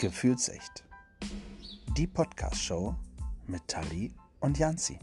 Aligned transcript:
Gefühlsecht. 0.00 0.84
Die 1.96 2.06
Podcast-Show 2.06 2.94
mit 3.48 3.66
Tali 3.66 4.14
und 4.38 4.56
Janzi. 4.56 4.96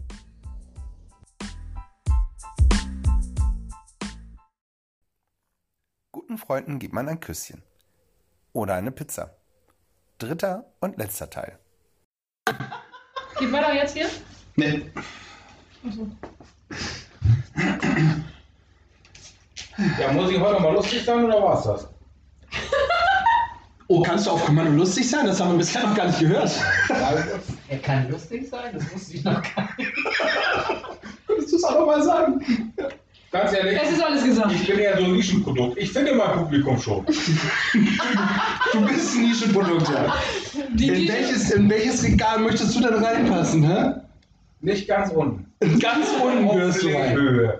Guten 6.13 6.37
Freunden 6.37 6.79
gibt 6.79 6.93
man 6.93 7.09
ein 7.09 7.19
Küsschen. 7.19 7.61
Oder 8.53 8.75
eine 8.75 8.93
Pizza. 8.93 9.35
Dritter 10.17 10.71
und 10.79 10.97
letzter 10.97 11.29
Teil. 11.29 11.59
Geht 13.37 13.51
weiter 13.51 13.73
jetzt 13.73 13.97
hier? 13.97 14.09
Nee. 14.55 14.89
Achso. 15.85 16.07
Ja, 19.99 20.13
muss 20.13 20.31
ich 20.31 20.39
heute 20.39 20.61
mal 20.61 20.73
lustig 20.73 21.03
sein 21.03 21.25
oder 21.25 21.43
war's 21.43 21.63
das? 21.63 21.94
Oh, 23.87 24.01
kannst 24.01 24.25
du 24.25 24.31
auf 24.31 24.45
Kommando 24.45 24.71
lustig 24.71 25.07
sein? 25.09 25.27
Das 25.27 25.39
haben 25.39 25.51
wir 25.51 25.57
bisher 25.59 25.83
noch 25.83 25.95
gar 25.95 26.07
nicht 26.07 26.19
gehört. 26.19 26.51
Er 27.67 27.79
kann 27.79 28.09
lustig 28.09 28.47
sein, 28.49 28.73
das 28.73 28.93
wusste 28.93 29.15
ich 29.15 29.23
noch 29.23 29.41
gar 29.41 29.69
nicht. 29.77 29.91
Könntest 31.27 31.51
du 31.51 31.57
es 31.57 31.63
auch 31.63 31.79
noch 31.79 31.87
mal 31.87 32.03
sagen? 32.03 32.39
Ganz 33.31 33.53
ehrlich, 33.53 33.79
Es 33.81 33.91
ist 33.91 34.03
alles 34.03 34.23
gesagt. 34.23 34.51
ich 34.53 34.67
bin 34.67 34.79
ja 34.79 34.97
so 34.97 35.03
ein 35.03 35.13
Nischenprodukt. 35.13 35.77
Ich 35.77 35.91
finde 35.91 36.13
mein 36.13 36.31
Publikum 36.37 36.79
schon. 36.79 37.05
Du 38.71 38.85
bist 38.87 39.15
ein 39.15 39.23
Nischenprodukt, 39.23 39.89
ja. 39.89 40.13
Die, 40.73 40.87
In 40.87 41.07
welches, 41.07 41.51
in 41.51 41.69
welches 41.69 42.03
Regal 42.03 42.39
möchtest 42.39 42.75
du 42.75 42.81
denn 42.81 42.93
reinpassen, 43.03 43.63
hä? 43.63 43.93
Nicht 44.61 44.87
ganz 44.87 45.11
unten. 45.11 45.45
Ganz 45.79 46.07
unten 46.23 46.47
gehörst 46.47 46.83
du 46.83 46.87
rein. 46.89 47.13
Höhe. 47.15 47.59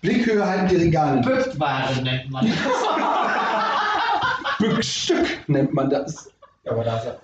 Blickhöhe 0.00 0.44
halten 0.44 0.68
die 0.68 0.76
Regale. 0.76 1.20
Bückware 1.20 2.02
nennt 2.02 2.30
man 2.30 2.46
das. 2.46 2.56
Bückstück 4.62 5.48
nennt 5.48 5.74
man 5.74 5.90
das. 5.90 6.30
Ja, 6.64 6.72
aber 6.72 6.84
da 6.84 6.98
ist 6.98 7.04
ja, 7.06 7.16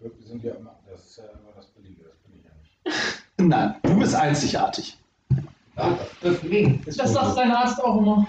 wir 0.00 0.10
sind 0.26 0.42
ja 0.44 0.54
immer, 0.54 0.74
das 0.90 1.04
ist 1.04 1.16
ja 1.18 1.24
immer 1.24 1.52
das 1.56 1.66
Billige, 1.66 2.04
das 2.04 2.16
bin 2.18 2.38
ich 2.38 2.44
ja 2.44 2.50
nicht. 2.84 3.48
Nein, 3.50 3.74
du 3.82 3.98
bist 3.98 4.14
einzigartig. 4.14 4.96
Ja, 5.76 5.98
Bückling. 6.20 6.82
ist 6.86 6.98
das 7.00 7.12
sagt 7.12 7.36
dein 7.38 7.50
Arzt 7.52 7.82
auch 7.82 7.98
immer. 7.98 8.26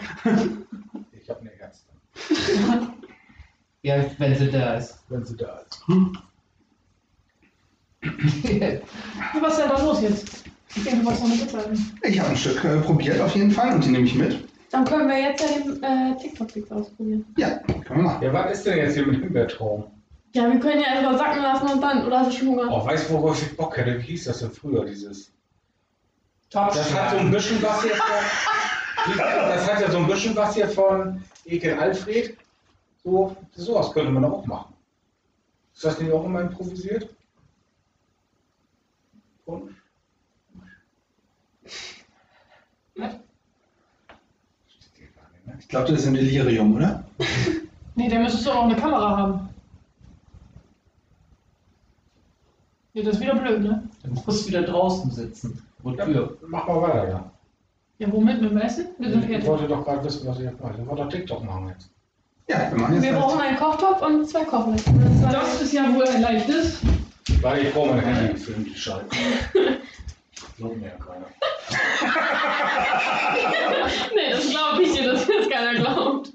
Ich 1.21 1.29
habe 1.29 1.41
eine 1.41 1.51
Ärztin, 1.59 1.95
Ja, 3.83 4.03
wenn 4.17 4.35
sie 4.35 4.49
da 4.51 4.75
ist. 4.75 4.99
wenn 5.09 5.25
sie 5.25 5.35
da 5.35 5.59
ist. 5.59 5.81
Was 9.39 9.53
ist 9.53 9.59
denn 9.61 9.69
da 9.69 9.81
los 9.83 10.01
jetzt? 10.01 10.43
Ich 10.75 10.83
denke, 10.83 11.05
was 11.05 11.19
noch 11.19 11.25
eine 11.27 11.35
Pizza. 11.35 11.59
Ich 12.03 12.19
habe 12.19 12.29
ein 12.29 12.37
Stück 12.37 12.63
äh, 12.63 12.77
probiert 12.79 13.19
auf 13.19 13.35
jeden 13.35 13.51
Fall 13.51 13.75
und 13.75 13.83
die 13.83 13.89
nehme 13.89 14.05
ich 14.05 14.15
mit. 14.15 14.47
Dann 14.71 14.85
können 14.85 15.09
wir 15.09 15.19
jetzt 15.19 15.41
ja 15.41 15.59
den 15.59 15.83
äh, 15.83 16.17
TikTok-Fix 16.17 16.71
ausprobieren. 16.71 17.25
Ja, 17.37 17.57
können 17.59 17.83
wir 17.87 18.03
machen. 18.03 18.23
Ja, 18.23 18.33
was 18.33 18.51
ist 18.57 18.65
denn 18.65 18.77
jetzt 18.77 18.93
hier 18.93 19.05
mit 19.05 19.21
dem 19.21 19.33
Bettraum? 19.33 19.91
Ja, 20.33 20.49
wir 20.49 20.59
können 20.61 20.79
ja 20.79 20.93
erstmal 20.93 21.17
sacken 21.17 21.41
lassen 21.41 21.67
und 21.67 21.81
dann, 21.81 22.05
oder 22.05 22.19
hast 22.19 22.31
du 22.31 22.37
schon 22.37 22.47
Hunger? 22.49 22.69
Oh, 22.71 22.85
weißt 22.85 23.09
du, 23.09 23.13
worauf 23.15 23.41
ich 23.41 23.57
Bock 23.57 23.75
hätte? 23.75 23.99
Wie 23.99 24.03
hieß 24.03 24.25
das 24.25 24.39
denn 24.39 24.51
früher, 24.51 24.85
dieses? 24.85 25.31
Top 26.49 26.73
Das 26.73 26.93
hat 26.93 27.11
so 27.11 27.17
ein 27.17 27.31
bisschen 27.31 27.61
was 27.61 27.83
hier 27.83 27.95
von. 27.95 29.15
Das 29.17 29.73
hat 29.73 29.81
ja 29.81 29.91
so 29.91 29.97
ein 29.97 30.07
bisschen 30.07 30.35
was 30.35 30.55
hier 30.55 30.69
von 30.69 31.21
Ekel 31.45 31.77
Alfred. 31.77 32.37
So, 33.03 33.35
sowas 33.55 33.91
könnte 33.91 34.11
man 34.11 34.23
auch 34.23 34.45
machen. 34.45 34.73
Ist 35.73 35.83
das 35.83 35.99
nicht 35.99 36.11
auch 36.11 36.23
immer 36.25 36.41
improvisiert? 36.41 37.09
Und? 39.45 39.75
Ich 45.61 45.67
glaube, 45.69 45.89
das 45.91 46.01
ist 46.01 46.07
ein 46.07 46.13
Delirium, 46.15 46.75
oder? 46.75 47.03
Nee, 47.95 48.07
der 48.07 48.19
müsstest 48.21 48.45
du 48.47 48.51
auch 48.51 48.63
eine 48.63 48.75
Kamera 48.75 49.17
haben. 49.17 49.49
Ja, 52.93 53.03
das 53.03 53.15
ist 53.15 53.21
wieder 53.21 53.35
blöd, 53.35 53.61
ne? 53.61 53.83
Du 54.03 54.11
musst 54.25 54.47
wieder 54.47 54.61
draußen 54.63 55.11
sitzen. 55.11 55.61
Wofür? 55.83 56.37
Mach 56.47 56.67
mal 56.67 56.81
weiter, 56.81 57.09
ja. 57.09 57.31
Ja, 57.99 58.11
womit? 58.11 58.41
Mit 58.41 58.51
dem 58.51 58.57
Essen? 58.57 58.87
Wir 58.97 59.09
sind 59.11 59.23
Ich 59.23 59.29
fertig. 59.29 59.47
wollte 59.49 59.67
doch 59.67 59.83
gerade 59.85 60.03
wissen, 60.05 60.25
was 60.27 60.37
ich 60.39 60.45
jetzt 60.45 60.61
mache. 60.61 60.75
Ich 60.81 60.87
wollte 60.87 61.03
doch 61.03 61.09
TikTok 61.09 61.43
machen 61.43 61.67
jetzt. 61.69 61.89
Ja, 62.47 62.71
wir 62.71 62.79
machen 62.79 62.93
jetzt 62.95 63.03
Wir 63.03 63.11
halt- 63.11 63.21
brauchen 63.21 63.39
einen 63.41 63.57
Kochtopf 63.57 64.01
und 64.01 64.29
zwei 64.29 64.43
Kochlöffel. 64.45 64.93
Das 65.21 65.33
Das 65.33 65.61
ist 65.61 65.73
ja 65.73 65.93
wohl 65.93 66.07
ein 66.07 66.21
leichtes. 66.21 66.79
Weil 67.41 67.65
ich 67.65 67.73
brauche 67.73 67.89
mein 67.89 67.99
Handy 67.99 68.37
für 68.37 68.53
die 68.53 68.73
Scheiße. 68.75 69.05
Glaubt 70.57 70.77
mir 70.79 70.87
ja 70.87 70.95
keiner. 70.95 71.25
nee, 74.15 74.31
das 74.31 74.49
glaube 74.49 74.83
ich 74.83 74.93
dir, 74.93 75.11
dass 75.13 75.27
das 75.27 75.49
keiner 75.49 75.75
glaubt. 75.79 76.31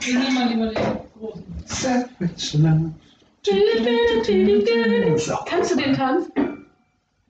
Wir 0.00 0.18
nehmen 0.18 0.34
mal 0.34 0.48
lieber 0.48 0.66
den 0.68 0.76
großen. 1.18 1.44
Savage 1.66 2.58
Love. 2.58 2.92
Kannst 5.46 5.70
du 5.72 5.76
den 5.76 5.94
Tanz? 5.94 6.26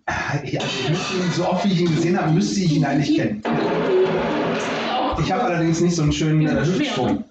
Ah, 0.06 0.36
Ja, 0.44 0.60
müsste 0.88 1.16
ihn, 1.16 1.30
so 1.34 1.48
oft 1.48 1.64
wie 1.64 1.72
ich 1.72 1.80
ihn 1.80 1.94
gesehen 1.94 2.20
habe, 2.20 2.32
müsste 2.32 2.60
ich 2.60 2.72
ihn 2.74 2.84
eigentlich 2.84 3.16
kennen. 3.16 3.42
Ich 5.22 5.32
habe 5.32 5.42
allerdings 5.44 5.80
nicht 5.80 5.96
so 5.96 6.02
einen 6.02 6.12
schönen 6.12 6.40
Die 6.40 6.46
äh, 6.46 6.64
Hüftschwung. 6.64 7.06
ne? 7.14 7.24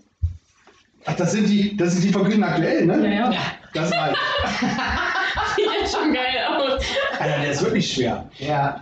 Ach, 1.05 1.15
das 1.15 1.31
sind 1.33 1.47
die, 1.47 1.77
das 1.77 1.93
sind 1.93 2.03
die 2.03 2.11
von 2.11 2.23
Grün 2.23 2.43
aktuell, 2.43 2.87
Ja, 2.87 2.97
ne? 2.97 3.15
ja. 3.15 3.31
Das 3.75 3.89
ist 3.89 3.97
halt. 3.97 4.17
Sieht 5.55 5.69
jetzt 5.79 5.93
schon 5.95 6.13
geil 6.13 6.45
aus. 6.47 6.81
Alter, 7.19 7.39
der 7.41 7.51
ist 7.51 7.61
wirklich 7.61 7.93
schwer. 7.93 8.29
Ja. 8.39 8.81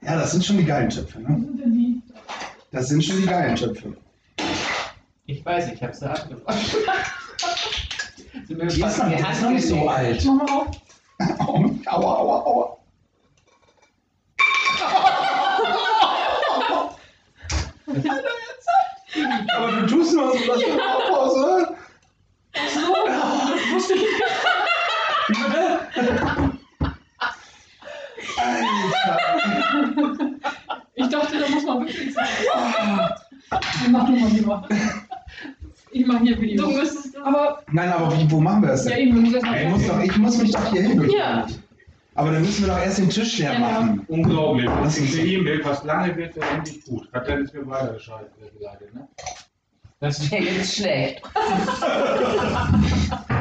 Ja, 0.00 0.16
das 0.16 0.32
sind 0.32 0.44
schon 0.44 0.56
die 0.56 0.64
geilen 0.64 0.88
Töpfe, 0.88 1.20
ne? 1.20 2.02
Das 2.72 2.88
sind 2.88 3.04
schon 3.04 3.20
die 3.20 3.26
geilen 3.26 3.54
Töpfe. 3.54 3.96
Ich 5.26 5.44
weiß, 5.44 5.72
ich 5.72 5.82
abgefangen. 5.82 6.36
Sind 8.46 8.58
mir 8.58 8.66
Die 8.66 8.80
ist 8.80 8.98
noch, 8.98 9.08
die 9.08 9.14
ist 9.14 9.42
noch 9.42 9.50
nicht 9.50 9.66
so 9.66 9.88
alt. 9.88 10.24
Mach 10.24 10.34
mal 10.34 10.50
auf. 10.50 10.68
Aua, 11.86 12.14
aua, 12.18 12.44
aua. 12.44 12.78
Aber 19.56 19.72
du 19.72 19.86
tust 19.86 20.14
nur 20.14 20.32
so, 20.32 20.46
dass 20.46 20.60
du 20.60 20.78
Pause. 21.08 21.76
Das 22.52 22.74
wusste 23.72 23.94
ich 23.94 24.00
nicht. 24.00 24.22
Alter. 25.96 26.52
Ich 30.94 31.08
dachte, 31.08 31.38
da 31.38 31.48
muss 31.48 31.64
man 31.64 31.80
wirklich 31.86 32.12
sein. 32.14 32.26
Nee, 33.82 33.88
Mach 33.90 34.06
du 34.06 34.12
mal 34.12 34.28
lieber. 34.30 34.68
Ich 35.92 36.06
mach 36.06 36.20
hier 36.20 36.36
Du 36.36 36.42
Video. 36.42 36.68
müsstest. 36.68 37.16
Aber, 37.18 37.62
Nein, 37.72 37.90
aber 37.92 38.12
wie, 38.16 38.30
wo 38.30 38.40
machen 38.40 38.62
wir 38.62 38.68
das 38.70 38.84
ja 38.84 38.96
denn? 38.96 39.08
eben, 39.08 39.20
musst 39.22 39.34
erst 39.34 39.46
mal 39.46 39.60
Ich 39.62 39.68
muss, 39.68 39.86
doch, 39.86 40.00
ich 40.00 40.16
muss 40.18 40.38
mich 40.38 40.52
doch 40.52 40.72
hier 40.72 40.82
hin. 40.82 41.10
Ja. 41.10 41.46
Aber 42.14 42.30
dann 42.32 42.42
müssen 42.42 42.66
wir 42.66 42.72
doch 42.74 42.80
erst 42.82 42.98
den 42.98 43.10
Tisch 43.10 43.38
leer 43.38 43.52
Ja, 43.52 43.58
ja. 43.58 43.80
machen. 43.80 44.04
Unglaublich. 44.08 44.66
Das 44.66 44.82
Das 44.82 44.96
ist 44.98 45.14
ist 45.14 45.22
die 45.22 45.34
E-Mail, 45.34 45.62
fast 45.62 45.84
lange 45.84 46.16
wird 46.16 46.36
er 46.36 46.50
endlich 46.52 46.84
gut. 46.84 47.08
Hat 47.12 47.26
Dennis 47.28 47.52
mir 47.52 47.66
weitergeleitet, 47.66 48.94
ne? 48.94 49.08
Das 50.00 50.30
wäre 50.30 50.42
jetzt 50.44 50.76
schlecht. 50.76 51.22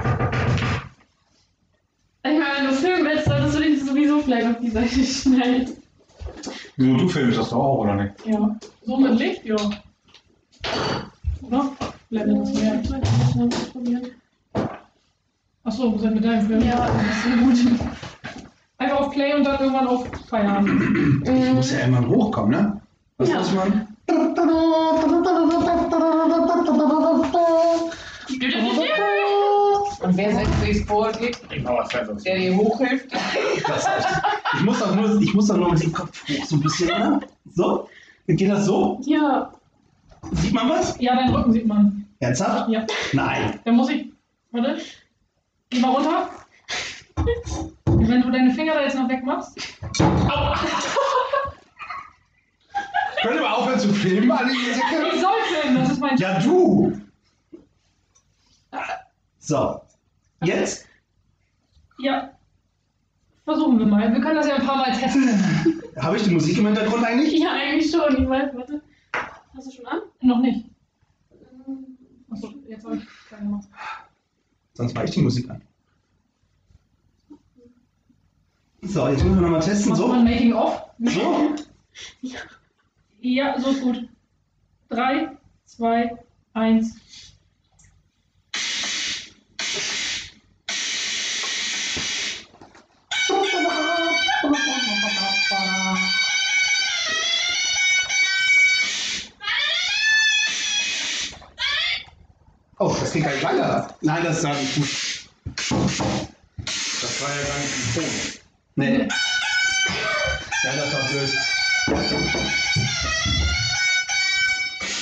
Ich 2.28 2.32
meine, 2.32 2.44
wenn 2.58 2.66
du 2.66 2.74
filmen 2.74 3.06
willst, 3.06 3.26
solltest 3.26 3.56
du 3.56 3.62
dich 3.62 3.84
sowieso 3.86 4.20
vielleicht 4.20 4.48
auf 4.48 4.60
die 4.60 4.72
Seite 4.72 5.04
stellen. 5.04 5.70
Wieso, 6.76 6.98
du 6.98 7.08
filmst 7.08 7.38
das 7.38 7.50
doch 7.50 7.58
auch, 7.58 7.78
oder 7.82 7.96
nicht? 7.96 8.14
Ja. 8.26 8.56
So 8.84 8.98
mit 8.98 9.20
Licht, 9.20 9.46
ja. 9.46 9.56
Oder? 11.44 11.72
Blende 12.10 12.40
das 12.40 12.54
mehr. 12.54 12.82
Ich 12.82 12.90
wollte 12.90 13.02
das 13.02 13.32
schnell 13.32 13.48
ausprobieren. 13.48 14.04
Achso, 15.64 15.92
wir 15.92 16.00
sind 16.00 16.16
mit 16.16 16.26
deinem 16.26 16.48
Film. 16.48 16.62
Ja, 16.64 16.88
das 16.88 17.16
ist 17.16 17.24
sehr 17.24 17.38
gut. 17.38 17.90
Einfach 18.80 19.00
auf 19.02 19.12
Play 19.14 19.34
und 19.36 19.44
dann 19.44 19.60
irgendwann 19.60 19.88
auf 19.88 20.08
Feierabend. 20.28 21.28
Ich 21.28 21.54
muss 21.54 21.72
ja 21.72 21.80
irgendwann 21.82 22.08
hochkommen, 22.10 22.52
ne? 22.52 22.82
Was 23.20 23.30
Ja. 23.30 23.38
muss 23.38 23.54
man? 23.54 23.88
Und 30.06 30.18
wer 30.18 30.32
setzt 30.36 30.62
sich 30.62 30.86
vor, 30.86 31.12
dir, 31.14 31.32
Ich 31.52 31.64
mach 31.64 31.78
was 31.78 31.92
Festes. 31.92 32.24
der 32.24 32.38
dir 32.38 32.56
hochhilft? 32.56 33.12
Das 33.68 33.88
heißt, 33.88 34.08
ich 34.54 34.62
muss 34.62 34.80
doch 34.80 34.96
nur, 34.96 35.20
ich 35.22 35.34
muss 35.34 35.48
doch 35.48 35.58
nur 35.58 35.72
mit 35.74 35.82
dem 35.82 35.92
Kopf 35.94 36.24
hoch, 36.30 36.46
so 36.46 36.56
ein 36.58 36.62
bisschen, 36.62 36.90
oder? 36.90 37.20
So? 37.54 37.90
Geht 38.28 38.50
das 38.50 38.66
so? 38.66 39.00
Ja, 39.04 39.52
Sieht 40.32 40.54
man 40.54 40.70
was? 40.70 40.96
Ja, 41.00 41.16
deinen 41.16 41.34
Rücken 41.36 41.52
sieht 41.54 41.68
man. 41.68 42.08
Ernsthaft? 42.20 42.70
Ja. 42.70 42.86
Nein. 43.14 43.60
Dann 43.64 43.76
muss 43.76 43.90
ich. 43.90 44.12
Warte. 44.52 44.78
Geh 45.70 45.80
mal 45.80 45.92
runter. 45.92 46.30
Und 47.86 48.08
wenn 48.10 48.22
du 48.22 48.32
deine 48.32 48.52
Finger 48.54 48.74
da 48.74 48.82
jetzt 48.84 48.96
noch 48.96 49.10
wegmachst. 49.10 49.58
Aua! 50.02 50.60
Könnt 53.22 53.36
ihr 53.36 53.42
mal 53.42 53.54
aufhören 53.54 53.80
zu 53.80 53.90
filmen, 53.94 54.32
alle 54.32 54.52
ihr 54.52 54.72
Ich 55.14 55.20
soll 55.22 55.62
filmen, 55.62 55.78
das 55.82 55.92
ist 55.92 56.00
mein 56.00 56.18
Ja, 56.18 56.40
du! 56.40 56.94
So. 59.40 59.82
Jetzt? 60.46 60.88
Ja. 62.00 62.32
Versuchen 63.44 63.80
wir 63.80 63.86
mal. 63.86 64.12
Wir 64.12 64.22
können 64.22 64.36
das 64.36 64.48
ja 64.48 64.56
ein 64.56 64.66
paar 64.66 64.78
Mal 64.78 64.92
testen. 64.92 65.30
Habe 65.98 66.18
ich 66.18 66.24
die 66.24 66.32
Musik 66.32 66.58
im 66.58 66.66
Hintergrund 66.66 67.04
eigentlich? 67.04 67.40
Ja, 67.40 67.54
eigentlich 67.54 67.92
schon. 67.92 68.22
Ich 68.22 68.28
weiß, 68.28 68.56
warte. 68.56 68.82
Hast 69.56 69.68
du 69.68 69.72
schon 69.72 69.86
an? 69.86 70.00
Noch 70.22 70.40
nicht. 70.40 70.66
Achso, 72.30 72.54
jetzt 72.68 72.86
habe 72.86 72.98
ich 72.98 73.04
keine 73.30 73.50
Maus. 73.50 73.66
Sonst 74.74 74.94
mache 74.94 75.06
ich 75.06 75.12
die 75.12 75.22
Musik 75.22 75.50
an. 75.50 75.62
So, 78.82 79.08
jetzt 79.08 79.24
müssen 79.24 79.36
wir 79.36 79.42
nochmal 79.42 79.62
testen. 79.62 79.90
Machst 79.90 80.02
so. 80.02 80.12
Ein 80.12 80.24
Making 80.26 80.54
off? 80.54 80.90
So. 81.00 81.56
ja. 82.22 82.40
ja, 83.22 83.60
so 83.60 83.70
ist 83.70 83.82
gut. 83.82 84.10
3, 84.90 85.38
2, 85.66 86.18
1. 86.54 87.35
auf, 102.86 103.00
das 103.00 103.12
geht 103.12 103.24
gar 103.24 103.32
nicht 103.34 103.44
weiter. 103.44 103.96
Nein, 104.02 104.24
das 104.24 104.44
ist 104.44 104.50
ich 104.62 104.78
nicht. 104.78 105.30
Das 105.56 107.22
war 107.22 107.30
ja 107.30 107.44
gar 107.48 107.58
nicht 107.58 107.74
ein 107.76 107.94
Ton. 107.96 108.06
Nee. 108.76 109.08
Ja, 110.64 110.72
das 110.76 110.94
war 110.94 111.02
blöd. 111.10 111.30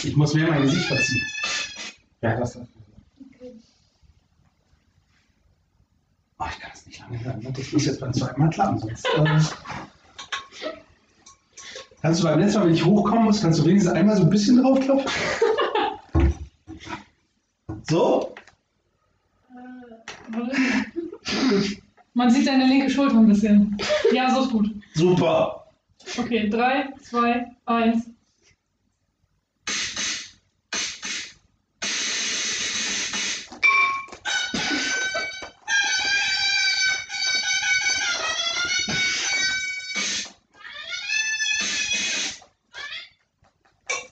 Ich 0.04 0.16
muss 0.16 0.34
mehr 0.34 0.48
mein 0.48 0.62
Gesicht 0.64 0.86
verziehen. 0.88 1.26
Ja, 2.22 2.38
das 2.38 2.56
war 2.56 2.66
blöd. 3.40 3.54
Oh, 6.40 6.46
ich 6.50 6.60
kann 6.60 6.72
es 6.74 6.86
nicht 6.86 7.00
lange 7.00 7.24
hören. 7.24 7.40
Ne? 7.40 7.54
Ich 7.58 7.74
muss 7.74 7.86
jetzt 7.86 8.00
beim 8.00 8.14
zweiten 8.14 8.42
Mal 8.42 8.50
klappen, 8.50 8.80
sonst. 8.80 9.06
Äh... 9.06 9.40
Kannst 12.02 12.20
du 12.20 12.26
beim 12.26 12.40
letzten 12.40 12.60
Mal, 12.60 12.68
wenn 12.68 12.74
ich 12.74 12.86
hochkommen 12.86 13.24
muss, 13.24 13.42
kannst 13.42 13.60
du 13.60 13.66
wenigstens 13.66 13.94
einmal 13.94 14.18
so 14.18 14.24
ein 14.24 14.30
bisschen 14.30 14.62
draufklopfen? 14.62 15.10
So? 17.90 18.34
Man 22.14 22.30
sieht 22.30 22.48
deine 22.48 22.68
linke 22.68 22.90
Schulter 22.90 23.18
ein 23.18 23.28
bisschen. 23.28 23.78
Ja, 24.14 24.34
so 24.34 24.44
ist 24.44 24.52
gut. 24.52 24.70
Super. 24.94 25.66
Okay, 26.18 26.48
drei, 26.50 26.94
zwei, 27.02 27.48
eins. 27.66 28.06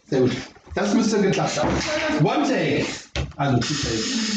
Sehr 0.08 0.22
gut. 0.22 0.32
Das 0.76 0.94
müsste 0.94 1.22
geklappt 1.22 1.62
haben. 1.62 2.26
One 2.26 2.44
take. 2.48 3.11
Also 3.38 3.58
take. 3.60 4.32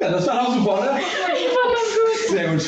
Ja, 0.00 0.10
das 0.10 0.26
war 0.26 0.42
auch 0.42 0.54
super, 0.54 0.78
oder? 0.80 0.98
Ich 0.98 1.04
fand 1.54 1.72
das 1.72 1.86
gut. 1.94 2.16
Sehr 2.30 2.48
gut. 2.50 2.64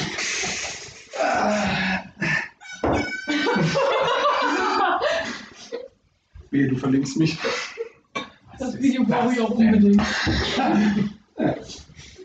Wehe, 6.51 6.69
du 6.69 6.77
verlinkst 6.77 7.17
mich. 7.17 7.37
Das 8.61 8.81
Video 8.81 9.03
brauche 9.05 9.33
ich 9.33 9.41
auch 9.41 9.51
unbedingt. 9.51 10.01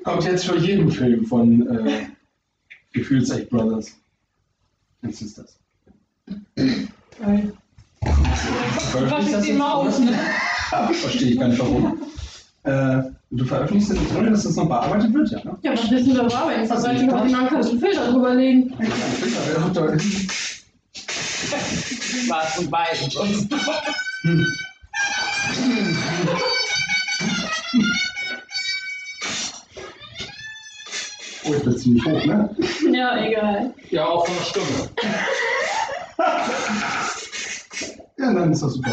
Kommt 0.04 0.24
jetzt 0.26 0.46
für 0.46 0.58
jeden 0.58 0.92
Film 0.92 1.26
von 1.26 1.88
äh, 1.88 2.09
Gefühlsecht 3.10 3.50
Brothers. 3.50 3.92
Jetzt 5.02 5.22
ist 5.24 5.40
das. 5.40 5.58
Geil. 6.56 7.54
Veröffentlicht 8.92 9.34
das 9.34 9.48
immer 9.48 9.74
aus, 9.74 9.98
ne? 9.98 10.14
Verstehe 10.94 11.32
ich 11.32 11.40
gar 11.40 11.48
nicht 11.48 11.60
warum. 11.60 12.04
Äh, 12.64 13.02
du 13.32 13.46
veröffentlichst 13.46 13.90
das 13.90 13.98
ohne, 14.16 14.30
dass 14.30 14.44
das 14.44 14.56
noch 14.58 14.68
bearbeitet 14.68 15.12
wird, 15.12 15.32
ja? 15.32 15.44
Ne? 15.44 15.58
Ja, 15.64 15.74
was 15.74 15.90
willst 15.90 16.08
du 16.08 16.14
da 16.14 16.22
arbeiten? 16.22 16.70
Das 16.70 16.86
heißt, 16.86 17.02
ich 17.02 17.10
habe 17.10 17.32
kannst 17.32 17.70
du 17.70 17.72
einen 17.72 17.80
Filter 17.80 18.12
drüber 18.12 18.36
legen. 18.36 18.76
Ja, 18.80 18.86
Filter 18.86 19.48
wäre 19.48 19.60
doch 19.62 19.74
toll. 19.74 20.00
Schwarz 20.94 22.60
und 22.60 22.72
weiß. 22.72 23.10
Hm. 24.22 24.46
Oh, 31.50 31.54
ich 31.56 31.64
bin 31.64 31.78
ziemlich 31.78 32.06
hoch, 32.06 32.26
ne? 32.26 32.56
Ja, 32.92 33.18
egal. 33.26 33.74
Ja, 33.90 34.06
auch 34.06 34.26
von 34.26 34.36
der 34.36 34.44
Stimme. 34.44 34.90
Ja, 38.18 38.34
dann 38.34 38.52
ist 38.52 38.62
das 38.62 38.74
super. 38.74 38.92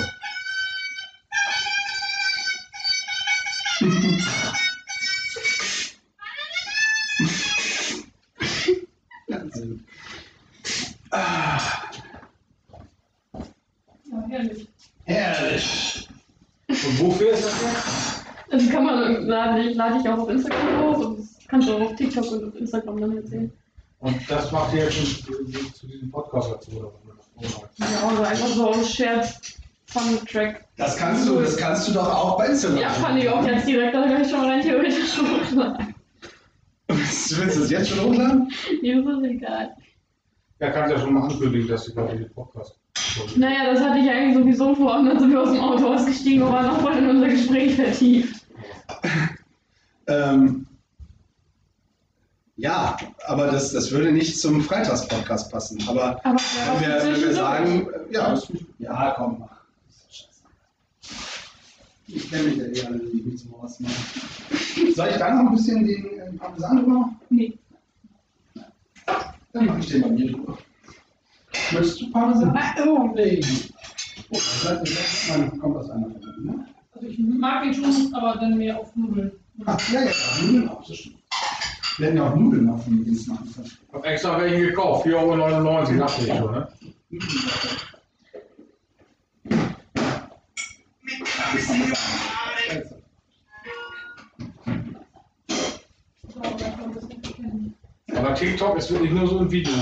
ja, 9.28 9.38
sehr 9.52 9.66
gut. 9.66 9.80
Ah, 11.10 11.58
Ja, 14.04 14.24
herrlich. 14.28 14.68
herrlich. 15.04 16.08
Und 16.68 17.00
wofür 17.00 17.30
ist 17.32 17.44
das 17.44 17.62
jetzt? 17.62 18.26
Also 18.52 18.70
kann 18.70 18.84
man 18.84 19.26
lade 19.26 19.62
ich, 19.62 19.74
lade 19.76 19.98
ich 20.00 20.08
auch 20.08 20.18
auf 20.18 20.28
Instagram 20.30 20.45
TikTok 22.16 22.32
und 22.32 22.48
auf 22.48 22.56
Instagram 22.56 23.00
dann 23.00 23.26
sehen. 23.26 23.52
Und 24.00 24.30
das 24.30 24.52
macht 24.52 24.74
ihr 24.74 24.84
jetzt 24.84 24.94
schon 24.94 25.06
zu, 25.06 25.72
zu 25.72 25.86
diesem 25.86 26.10
Podcast 26.10 26.50
dazu, 26.50 26.70
oder 26.72 26.92
was? 27.36 27.48
Ja, 27.78 28.10
oder 28.10 28.28
einfach 28.28 28.48
so 28.48 28.68
aus 28.68 28.94
Scherz, 28.94 29.58
Fun-Track. 29.86 30.64
Das 30.76 30.96
kannst 30.96 31.28
du, 31.28 31.40
das 31.40 31.56
kannst 31.56 31.88
du 31.88 31.92
doch 31.92 32.08
auch 32.08 32.38
bei 32.38 32.48
Instagram. 32.48 32.78
Ja, 32.78 32.90
kann 32.90 33.16
ich 33.16 33.28
auch 33.28 33.44
jetzt 33.46 33.66
direkt, 33.66 33.94
da 33.94 34.06
kann 34.06 34.22
ich 34.22 34.30
schon 34.30 34.40
mal 34.40 34.50
rein 34.50 34.62
theoretisch 34.62 35.18
hochladen. 35.18 35.94
Willst 36.88 37.32
du 37.32 37.44
das 37.44 37.70
jetzt 37.70 37.88
schon 37.88 38.00
hochladen? 38.00 38.52
Mir 38.82 38.98
ist 38.98 39.06
das 39.06 39.22
egal. 39.22 39.76
Ja, 40.58 40.70
kannst 40.70 40.92
ja 40.92 41.00
schon 41.00 41.14
mal 41.14 41.22
ankündigen, 41.22 41.68
dass 41.68 41.84
du 41.84 41.94
gerade 41.94 42.16
den 42.16 42.30
Podcast. 42.32 42.78
Naja, 43.36 43.72
das 43.72 43.80
hatte 43.80 43.98
ich 43.98 44.10
eigentlich 44.10 44.36
sowieso 44.36 44.74
vor 44.74 44.98
und 44.98 45.06
dann 45.06 45.18
sind 45.18 45.32
wir 45.32 45.42
aus 45.42 45.50
dem 45.50 45.60
Auto 45.60 45.86
ausgestiegen 45.86 46.42
und 46.42 46.52
waren 46.52 46.66
noch 46.66 46.80
voll 46.80 46.96
in 46.96 47.08
unser 47.08 47.28
Gespräch 47.28 47.74
vertieft. 47.74 48.46
Ähm, 50.06 50.66
ja, 52.56 52.96
aber 53.26 53.46
das, 53.46 53.72
das 53.72 53.90
würde 53.90 54.12
nicht 54.12 54.40
zum 54.40 54.62
Freitagspodcast 54.62 55.50
passen. 55.52 55.82
Aber 55.88 56.18
Aber 56.24 56.40
wenn 56.80 56.80
wir, 56.80 57.02
wenn 57.02 57.20
wir 57.20 57.34
sagen, 57.34 57.88
ja, 58.10 58.30
das, 58.30 58.50
ja, 58.78 59.14
komm, 59.16 59.38
mach. 59.40 59.56
Ich 62.08 62.30
kenne 62.30 62.44
mich 62.44 62.56
ja 62.56 62.64
eh 62.64 62.86
alle, 62.86 62.98
die 63.00 63.22
nicht 63.22 63.40
zum 63.40 63.60
Horst 63.60 63.80
machen. 63.80 63.94
Soll 64.94 65.08
ich 65.08 65.16
da 65.16 65.34
noch 65.34 65.50
ein 65.50 65.56
bisschen 65.56 65.84
den 65.86 66.18
äh, 66.18 66.32
Parmesan 66.38 66.76
drüber 66.76 66.92
machen? 66.92 67.20
Nee. 67.30 67.58
Dann 69.52 69.66
mache 69.66 69.78
ich 69.80 69.88
den 69.88 70.02
bei 70.02 70.08
mir 70.08 70.32
drüber. 70.32 70.58
Möchtest 71.72 72.00
du 72.00 72.10
Parmesan? 72.10 72.58
Oh, 72.86 73.10
nee. 73.14 73.40
Oh, 74.30 74.34
das 74.34 74.60
bleibt 74.62 74.82
das 74.82 75.28
Dann 75.28 75.58
kommt 75.58 75.76
das 75.76 75.90
einer 75.90 76.08
mir, 76.08 76.18
ne? 76.38 76.66
Also 76.94 77.08
ich 77.08 77.18
mag 77.18 77.64
den 77.64 77.74
schon, 77.74 78.14
aber 78.14 78.40
dann 78.40 78.56
mehr 78.56 78.78
auf 78.78 78.94
Nudeln. 78.96 79.32
Ah, 79.66 79.76
ja, 79.92 80.04
ja, 80.04 80.12
Nudeln 80.42 80.68
auch, 80.68 80.86
das 80.86 80.96
stimmt. 80.96 81.16
Wir 81.98 82.08
hätten 82.08 82.18
ja 82.18 82.30
auch 82.30 82.34
Nudeln 82.36 82.68
auf 82.68 82.84
dem 82.84 83.04
Dienst 83.04 83.26
machen 83.28 83.50
können. 83.54 83.66
Ich 83.66 83.94
hab 83.94 84.04
extra 84.04 84.38
welche 84.38 84.66
gekauft, 84.66 85.06
4,99 85.06 85.16
Euro, 85.16 85.98
dachte 85.98 86.22
ich 86.22 86.36
schon, 86.36 86.52
ne? 86.52 86.68
Aber 98.14 98.34
TikTok 98.34 98.76
ist 98.76 98.90
wirklich 98.90 99.12
nur 99.12 99.26
so 99.26 99.38
ein 99.38 99.50
Video. 99.50 99.72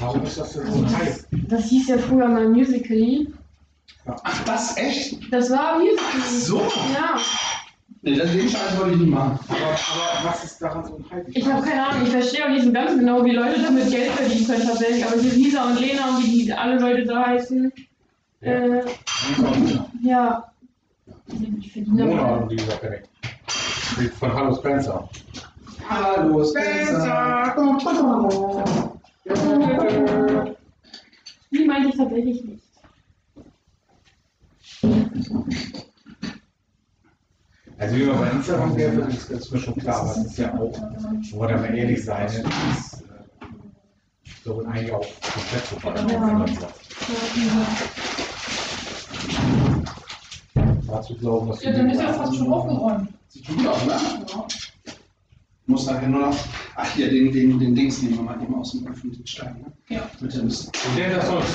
Warum 0.00 0.22
ist 0.24 0.38
das 0.38 0.52
denn 0.52 0.70
so 0.70 0.78
ein 0.78 0.98
Hype? 0.98 1.24
Das 1.48 1.64
hieß 1.70 1.88
ja 1.88 1.98
früher 1.98 2.28
mal 2.28 2.48
Musical.ly. 2.48 3.32
Ach, 4.04 4.44
das 4.44 4.76
echt? 4.76 5.32
Das 5.32 5.50
war 5.50 5.78
Musical.ly. 5.78 6.38
So. 6.38 6.60
Ja. 6.92 7.18
Nee, 8.04 8.16
das 8.16 8.32
den 8.32 8.48
Scheiß 8.48 8.78
wollte 8.78 8.94
ich 8.94 9.00
nicht 9.00 9.10
machen. 9.10 9.38
Aber, 9.48 9.60
aber 9.60 10.28
was 10.28 10.44
ist 10.44 10.60
daran 10.60 10.84
so 10.84 10.96
ein 10.96 11.04
Hype? 11.08 11.28
Ich 11.28 11.46
habe 11.46 11.64
keine 11.64 11.86
Ahnung, 11.86 12.02
ich 12.02 12.10
verstehe 12.10 12.44
auch 12.44 12.48
nicht 12.48 12.64
so 12.64 12.72
ganz 12.72 12.98
genau, 12.98 13.24
wie 13.24 13.30
Leute 13.30 13.62
damit 13.62 13.90
Geld 13.90 14.10
verdienen 14.10 14.44
können 14.44 14.66
tatsächlich. 14.66 15.06
Aber 15.06 15.20
hier 15.20 15.32
Lisa 15.32 15.64
und 15.64 15.80
Lena 15.80 16.08
und 16.08 16.24
wie 16.24 16.44
die 16.44 16.52
alle 16.52 16.80
Leute 16.80 17.04
da 17.04 17.26
heißen. 17.26 17.72
Äh, 18.40 18.80
ja. 20.02 20.52
Ich 21.60 21.72
verdiene 21.72 22.04
Mona 22.04 22.36
und 22.38 22.50
dieser 22.50 22.76
kenne 22.78 23.02
ich. 23.02 24.10
Von 24.14 24.34
Hallo 24.34 24.56
Spencer. 24.56 25.08
Hallo, 25.88 26.44
Spencer. 26.44 27.41
Instagram 38.52 38.76
wäre, 38.76 39.08
ist 39.08 39.58
schon 39.58 39.74
klar, 39.76 40.02
aber 40.02 40.10
es 40.10 40.26
ist 40.26 40.38
ja 40.38 40.52
auch, 40.54 40.78
wo 41.32 41.40
wir 41.40 41.70
ehrlich 41.70 42.04
sein, 42.04 42.26
ist 42.26 42.42
äh, 42.42 42.46
so 44.44 44.60
ein 44.60 44.66
eigentlich 44.66 44.92
auch 44.92 45.06
komplett 45.22 45.62
vorbei. 45.62 46.12
Ja. 46.12 46.46
Dazu 50.86 51.16
glauben, 51.16 51.48
dass 51.48 51.62
Ja, 51.62 51.72
dann 51.72 51.90
ist 51.90 52.00
ja 52.00 52.12
fast 52.12 52.36
schon 52.36 52.52
aufgeräumt. 52.52 53.08
Sieht 53.28 53.46
gut 53.46 53.66
aus, 53.66 53.86
ne? 53.86 53.92
Ja. 53.92 54.46
Muss 55.66 55.86
nachher 55.86 56.08
nur 56.08 56.28
noch. 56.28 56.36
Ach, 56.76 56.94
hier, 56.94 57.08
den, 57.08 57.32
den, 57.32 57.58
den 57.58 57.74
Dings 57.74 58.02
nehmen 58.02 58.16
wir 58.16 58.22
mal 58.24 58.42
eben 58.42 58.54
aus 58.54 58.72
dem 58.72 58.84
den 58.84 59.26
Stein. 59.26 59.56
Ne? 59.60 59.96
Ja. 59.96 60.10
Mit 60.20 60.34
dem 60.34 60.48
ist 60.48 60.70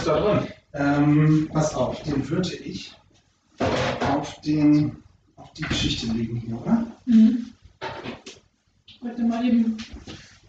da 0.08 0.20
drin. 0.20 0.48
Ähm, 0.74 1.50
pass 1.54 1.76
auf, 1.76 2.02
den 2.04 2.28
würde 2.28 2.56
ich 2.56 2.96
auf, 4.16 4.42
den, 4.42 4.98
die 5.58 5.64
Geschichte 5.64 6.08
legen 6.08 6.38
hier, 6.46 6.62
oder? 6.62 6.86
Mhm. 7.06 7.48
Heute 9.04 9.24
mal 9.24 9.46
eben. 9.46 9.78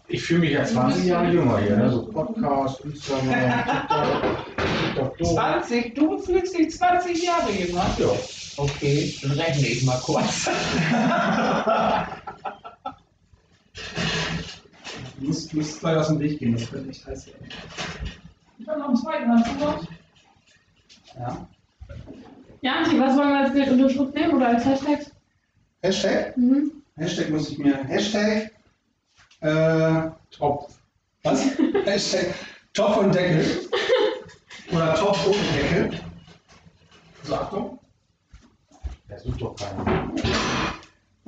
Ich 0.07 0.23
fühle 0.23 0.39
mich 0.39 0.51
ja 0.51 0.63
20 0.65 1.05
Jahre 1.05 1.31
jünger 1.31 1.59
hier, 1.59 1.77
ne? 1.77 1.91
so 1.91 2.05
Podcast, 2.11 2.81
Instagram, 2.81 3.27
TikTok, 3.77 5.17
TikTok, 5.17 5.17
Doof. 5.19 5.33
20, 5.33 5.95
du 5.95 6.17
fühlst 6.17 6.57
dich 6.57 6.71
20 6.71 7.23
Jahre 7.23 7.51
jünger. 7.51 7.85
Ja. 7.97 8.07
Okay, 8.57 9.15
dann 9.21 9.31
rechne 9.31 9.67
ich 9.67 9.83
mal 9.83 9.99
kurz. 9.99 10.49
Du 15.19 15.27
musst, 15.27 15.51
du 15.53 15.57
musst 15.57 15.79
gleich 15.79 15.97
aus 15.97 16.07
dem 16.07 16.19
Weg 16.19 16.39
gehen, 16.39 16.53
das 16.53 16.71
wird 16.71 16.89
echt 16.89 17.05
heiß 17.05 17.27
werden. 17.27 17.47
Ich 18.57 18.67
habe 18.67 18.79
noch 18.79 18.87
einen 18.89 18.97
zweiten 18.97 19.29
Hand. 19.29 19.45
oder? 19.57 19.79
Ja. 21.17 21.47
Janzi, 22.61 22.99
was 22.99 23.15
wollen 23.15 23.29
wir 23.29 23.39
als 23.39 23.53
Bildunterschrift 23.53 24.13
nehmen 24.15 24.35
oder 24.35 24.47
als 24.49 24.65
Hashtag? 24.65 24.99
Hashtag? 25.81 26.35
Mhm. 26.37 26.71
Hashtag 26.97 27.29
muss 27.29 27.49
ich 27.49 27.57
mir. 27.57 27.77
Hashtag. 27.85 28.51
Äh, 29.41 30.09
Top. 30.31 30.69
was? 31.23 31.45
Hashtag 31.85 32.33
Topf 32.73 32.97
und 32.97 33.15
Deckel. 33.15 33.45
Oder 34.71 34.95
Topf 34.95 35.25
ohne 35.27 35.37
Deckel. 35.53 35.99
So, 37.23 37.35
Achtung. 37.35 37.79
Der 39.09 39.19
sucht 39.19 39.41
doch 39.41 39.55
keiner. 39.55 40.11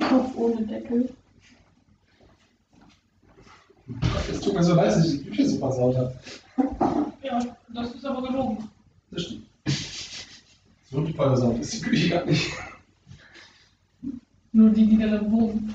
Kopf 0.08 0.36
ohne 0.36 0.66
Deckel. 0.66 1.08
Es 4.30 4.40
tut 4.40 4.54
mir 4.54 4.62
so 4.62 4.74
leid, 4.74 4.88
dass 4.88 5.06
ich 5.06 5.22
die 5.24 5.30
Küche 5.30 5.48
so 5.48 5.58
versaut 5.58 5.96
habe. 5.96 6.14
Ja, 7.22 7.40
das 7.74 7.94
ist 7.94 8.04
aber 8.04 8.22
gelogen. 8.28 8.68
Das 9.10 9.22
stimmt. 9.22 9.46
So 10.92 11.06
versaut 11.16 11.58
ist 11.58 11.72
die 11.72 11.80
Küche 11.80 12.08
gar 12.10 12.24
nicht. 12.26 12.50
Nur 14.52 14.68
die, 14.70 14.86
die 14.86 14.98
da 14.98 15.06
dann 15.06 15.32
wohnen. 15.32 15.74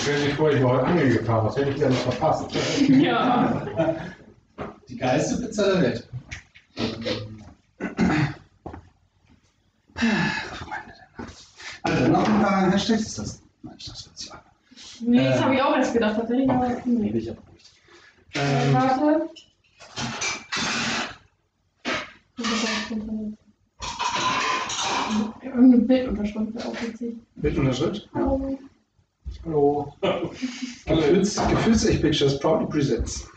Stell 0.00 0.26
dir 0.28 0.34
vor, 0.34 0.50
ich 0.50 0.62
war 0.62 0.78
heute 0.78 0.86
angeln 0.86 1.12
gefahren, 1.12 1.46
was 1.46 1.56
hätte 1.56 1.70
ich 1.70 1.76
denn 1.78 1.92
verpasst? 1.92 2.46
Ja. 2.88 3.66
Die 4.88 4.96
geilste 4.96 5.42
Pizza 5.42 5.72
der 5.74 5.82
Welt. 5.82 6.08
Freunde 6.74 6.98
der 7.04 7.14
Nacht. 10.16 10.34
Also, 11.82 12.08
noch 12.08 12.26
ein 12.28 12.40
paar 12.42 12.72
Hashtags 12.72 13.02
ist 13.02 13.18
das. 13.18 13.42
Nein, 13.62 13.74
ich 13.78 13.84
dachte, 13.86 14.08
das 14.10 14.26
ja. 14.26 14.42
Nee, 15.02 15.24
das 15.24 15.36
Äh. 15.38 15.42
habe 15.42 15.54
ich 15.54 15.62
auch 15.62 15.76
erst 15.76 15.92
gedacht, 15.92 16.16
tatsächlich, 16.16 16.48
aber 16.48 16.76
nee. 16.86 17.10
ich 17.10 17.30
aber 17.30 17.40
ruhig. 17.50 17.62
Äh, 18.34 18.66
Ähm, 18.68 18.72
Warte. 18.74 19.28
Irgendeine 25.42 25.84
Bildunterschrift 25.84 26.54
wäre 26.54 26.68
auch 26.68 26.82
witzig. 26.82 27.16
Bild 27.36 27.58
und 27.58 27.66
der 27.66 27.72
Schritt. 27.72 28.08
Hallo. 28.14 28.58
Hallo. 29.44 29.94
Gefühls, 30.86 31.36
Gefühlsecht 31.36 32.02
Pictures 32.02 32.38
proudly 32.40 32.66
presents. 32.66 33.28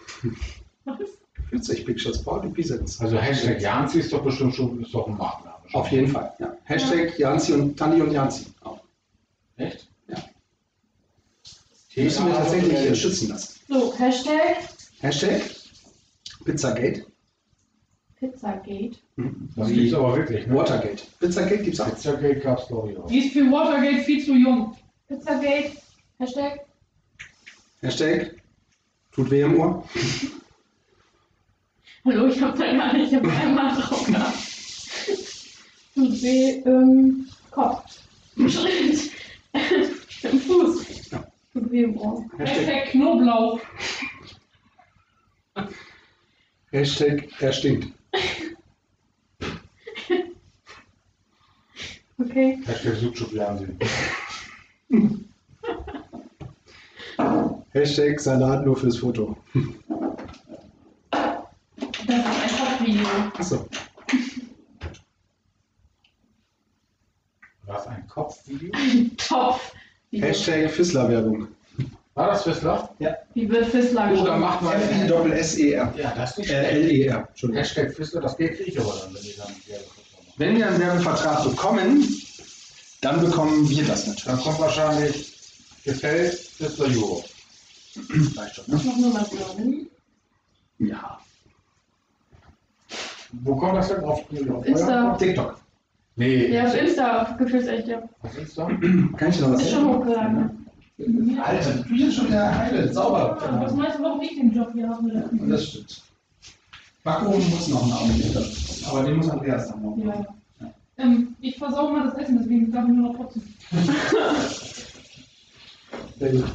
Was? 0.85 0.97
Gefühlsecht 1.35 1.85
Pictures 1.85 2.23
proudly 2.23 2.49
presents. 2.49 2.99
Also 2.99 3.17
Hashtag 3.17 3.61
Janzi 3.61 3.99
ist 3.99 4.11
doch 4.11 4.23
bestimmt 4.23 4.55
schon 4.55 4.81
ist 4.81 4.93
doch 4.93 5.07
ein 5.07 5.17
Markenname. 5.17 5.57
Auf 5.73 5.91
jeden 5.91 6.07
Fall. 6.07 6.33
Ja. 6.39 6.57
Hashtag 6.63 7.17
Janzi 7.19 7.53
und 7.53 7.77
Tanni 7.77 8.01
und 8.01 8.11
Janzi. 8.11 8.47
Auch. 8.61 8.81
Echt? 9.57 9.87
Ja. 10.07 10.17
Die 11.95 12.01
müssen 12.03 12.25
wir 12.25 12.33
tatsächlich 12.33 12.99
schützen 12.99 13.29
lassen. 13.29 13.59
So, 13.69 13.93
Hashtag 13.97 14.57
Hashtag 15.01 15.41
Pizzagate. 16.43 17.05
Pizzagate. 18.23 18.97
Das 19.57 19.67
gibt's 19.67 19.93
aber 19.93 20.15
wirklich, 20.15 20.47
ne? 20.47 20.55
Watergate. 20.55 21.03
Pizzagate 21.19 21.63
gibt's 21.63 21.79
auch. 21.81 21.89
Pizzagate 21.89 22.39
gab's 22.39 22.67
glaube 22.67 22.91
ich 22.91 22.97
auch. 22.97 23.07
Die 23.07 23.19
ist 23.19 23.33
für 23.33 23.51
Watergate 23.51 24.03
viel 24.03 24.23
zu 24.23 24.33
jung. 24.33 24.77
Pizzagate. 25.09 25.71
Hashtag. 26.19 26.61
Hashtag 27.81 28.35
tut 29.11 29.29
weh 29.29 29.41
im 29.41 29.59
Ohr. 29.59 29.83
Hallo, 32.05 32.27
ich 32.27 32.41
habe 32.41 32.57
da 32.57 32.71
gar 32.71 32.93
nicht, 32.93 33.11
ich 33.11 33.15
habe 33.17 33.29
einmal 33.29 33.75
drauf 33.75 34.05
gehabt. 34.05 34.37
Und 35.95 36.23
weh 36.23 36.61
im 36.63 37.27
Kopf. 37.51 37.99
Im 38.37 38.49
Schritt. 38.49 39.11
Im 40.23 40.39
Fuß. 40.39 41.11
Ja. 41.11 41.27
Tut 41.51 41.71
weh 41.71 41.83
im 41.83 41.97
Ohr. 41.97 42.23
Hashtag, 42.37 42.57
Hashtag 42.57 42.91
Knoblauch. 42.91 43.59
Hashtag 46.71 47.27
er 47.41 47.51
stinkt. 47.51 47.93
Okay. 52.19 52.59
Hashtag 52.65 52.95
Janzi. 53.33 53.67
Hashtag 57.73 58.19
Salat 58.19 58.65
nur 58.65 58.75
fürs 58.77 58.97
Foto. 58.97 59.37
Das 61.11 61.39
ist 61.97 62.09
ein 62.09 62.49
Top-Video. 62.57 63.07
Achso. 63.37 63.67
War 67.65 67.79
es 67.79 67.87
ein 67.87 68.07
Kopfvideo? 68.07 68.71
Top. 69.17 69.59
Hashtag 70.11 70.69
Fissler-Werbung. 70.69 71.47
War 72.15 72.27
das 72.27 72.43
Fissler? 72.43 72.89
Wie 73.33 73.49
wird 73.49 73.65
Fissler 73.67 74.03
Oder 74.05 74.11
geschrieben? 74.11 74.39
macht 74.39 74.61
man. 74.61 74.73
F-I-S-S-E-R. 74.73 75.93
Ja, 75.97 76.13
das 76.15 76.31
ist 76.31 76.37
nicht 76.39 76.47
schlecht. 76.49 76.71
L-E-R. 76.71 77.27
Hashtag 77.53 77.91
Fissler, 77.93 78.21
das 78.21 78.37
Geld 78.37 78.55
kriege 78.57 78.69
ich 78.71 78.79
aber 78.79 78.93
dann, 79.01 79.13
wenn 79.13 79.21
die 79.21 79.35
dann. 79.35 79.47
Wenn 80.37 80.57
wir 80.57 80.67
einen 80.67 80.79
Werbevertrag 80.79 81.43
bekommen, 81.43 82.07
dann 83.01 83.19
bekommen 83.21 83.67
wir 83.69 83.83
das 83.85 84.05
Dann 84.05 84.13
natürlich. 84.15 84.43
kommt 84.43 84.59
wahrscheinlich 84.59 85.33
gefällt 85.83 86.33
Fissler 86.33 86.85
Euro. 86.85 87.23
Reicht 88.37 88.55
schon, 88.55 88.65
ne? 88.67 88.75
Noch 88.75 88.97
nur 88.97 89.09
mal 89.13 89.25
sagen. 89.25 89.87
Ja. 90.79 91.19
Wo 93.41 93.55
kommt 93.55 93.75
das 93.77 93.87
denn 93.89 94.03
auf? 94.03 94.21
auf 94.51 94.65
Insta. 94.65 95.15
TikTok. 95.17 95.59
Nee, 96.15 96.47
Ja, 96.53 96.67
auf 96.67 96.75
Insta, 96.75 97.21
auf 97.23 97.37
gefühlsecht, 97.37 97.87
ja. 97.87 98.03
auf 98.21 98.37
Insta? 98.37 98.67
Kann 99.17 99.29
ich 99.29 99.37
dir 99.37 99.41
noch 99.47 99.53
was 99.53 99.61
Ist 99.63 99.71
schon 99.71 99.87
hochgeladen. 99.87 100.62
Alter, 100.99 101.73
die 101.73 101.89
Küche 101.89 102.05
ist 102.05 102.15
schon 102.15 102.27
wieder 102.27 102.55
heile, 102.55 102.93
sauber. 102.93 103.37
Was 103.59 103.73
meinst 103.73 103.97
du, 103.97 104.03
warum 104.03 104.21
ich 104.21 104.35
den 104.35 104.53
Job 104.53 104.69
hier 104.73 104.87
haben 104.87 105.07
will? 105.07 105.49
Das 105.49 105.67
stimmt. 105.67 106.03
Backofen 107.03 107.49
muss 107.49 107.67
noch 107.67 107.83
ein 107.85 107.91
Augenblick. 107.91 108.37
Aber 108.87 109.03
den 109.03 109.17
muss 109.17 109.29
Andreas 109.29 109.69
dann 109.69 109.81
noch. 109.81 109.97
Ja. 109.97 110.25
Ähm, 110.97 111.35
ich 111.41 111.57
versau 111.57 111.89
mal 111.89 112.05
das 112.05 112.15
Essen, 112.15 112.37
deswegen 112.39 112.71
darf 112.71 112.87
ich 112.87 112.93
nur 112.93 113.11
noch 113.11 113.17
putzen. 113.17 113.41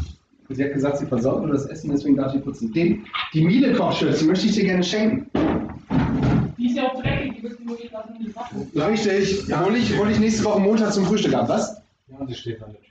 Sie 0.51 0.65
hat 0.65 0.73
gesagt, 0.73 0.97
sie 0.99 1.07
versaut 1.07 1.43
nur 1.43 1.53
das 1.53 1.67
Essen, 1.67 1.91
deswegen 1.91 2.17
darf 2.17 2.33
sie 2.33 2.39
putzen. 2.39 2.73
Den, 2.73 3.05
die 3.35 3.45
Miele-Kochschürze 3.45 4.25
möchte 4.25 4.47
ich 4.47 4.55
dir 4.55 4.65
gerne 4.65 4.83
schenken. 4.83 5.31
Die 6.57 6.69
ist 6.69 6.77
ja 6.77 6.85
auch 6.85 7.03
dreckig, 7.03 7.35
die 7.37 7.43
wird 7.43 7.63
nur 7.63 7.77
gehen 7.77 7.91
lassen 7.93 8.15
in 8.19 8.25
die 8.25 8.35
Waffen. 8.35 8.67
Richtig. 8.75 9.45
Hol 9.55 9.77
ich, 9.77 9.99
hol 9.99 10.11
ich 10.11 10.19
nächste 10.19 10.45
Woche 10.45 10.61
Montag 10.61 10.95
zum 10.95 11.05
Frühstück 11.05 11.35
ab, 11.35 11.51
was? 11.51 11.83
Ja, 12.09 12.27
sie 12.27 12.35
steht 12.35 12.63
an 12.63 12.73
der 12.73 12.81
Tür. 12.81 12.88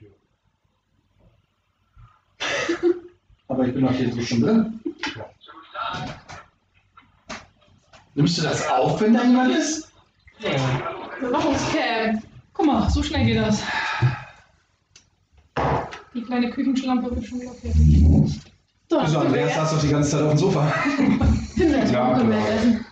Aber 3.48 3.66
ich 3.66 3.72
bin 3.74 3.84
doch 3.84 3.92
hier 3.92 4.12
so 4.12 4.20
schon 4.20 4.40
drin. 4.42 4.80
Nimmst 8.14 8.38
du 8.38 8.42
das 8.42 8.68
auf, 8.68 9.00
wenn 9.00 9.14
da 9.14 9.22
jemand 9.24 9.54
ist? 9.54 9.90
Überwachungscam. 11.20 12.22
Guck 12.52 12.66
mal, 12.66 12.90
so 12.90 13.02
schnell 13.02 13.24
geht 13.24 13.38
das. 13.38 13.62
Die 16.14 16.22
kleine 16.22 16.50
Küchenschlampe 16.50 17.14
wird 17.14 17.24
schon 17.26 17.40
fertig. 17.40 17.72
So, 18.90 18.98
Also 18.98 19.18
Andreas 19.20 19.54
saß 19.54 19.70
doch 19.72 19.80
die 19.80 19.88
ganze 19.88 20.10
Zeit 20.10 20.22
auf 20.22 20.30
dem 20.30 20.38
Sofa. 20.38 20.72
Himbeertraum 21.54 22.30
Ja, 22.32 22.46
essen. 22.48 22.84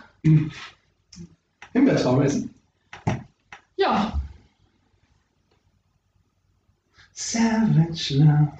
Himbeertraum 1.73 2.21
essen. 2.21 2.53
Ja, 3.75 4.16
Savage 7.19 8.13
Love. 8.19 8.51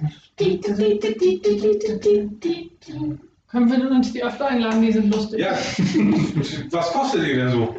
können 3.48 3.70
wir 3.70 3.90
uns 3.90 4.12
die 4.12 4.24
öfter 4.24 4.48
einladen, 4.48 4.82
die 4.82 4.90
sind 4.90 5.14
lustig. 5.14 5.38
Ja. 5.38 5.52
Was 6.72 6.92
kostet 6.92 7.24
die 7.24 7.34
denn 7.36 7.52
so? 7.52 7.76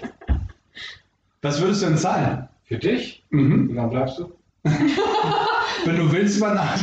Was 1.42 1.60
würdest 1.60 1.82
du 1.82 1.88
denn 1.88 1.98
zahlen? 1.98 2.48
Für 2.64 2.78
dich? 2.78 3.26
Mhm. 3.30 3.68
Wie 3.70 3.74
lange 3.74 3.90
bleibst 3.90 4.20
du? 4.20 4.32
Wenn 4.64 5.98
du 5.98 6.10
willst, 6.14 6.38
über 6.38 6.54
Nacht. 6.54 6.80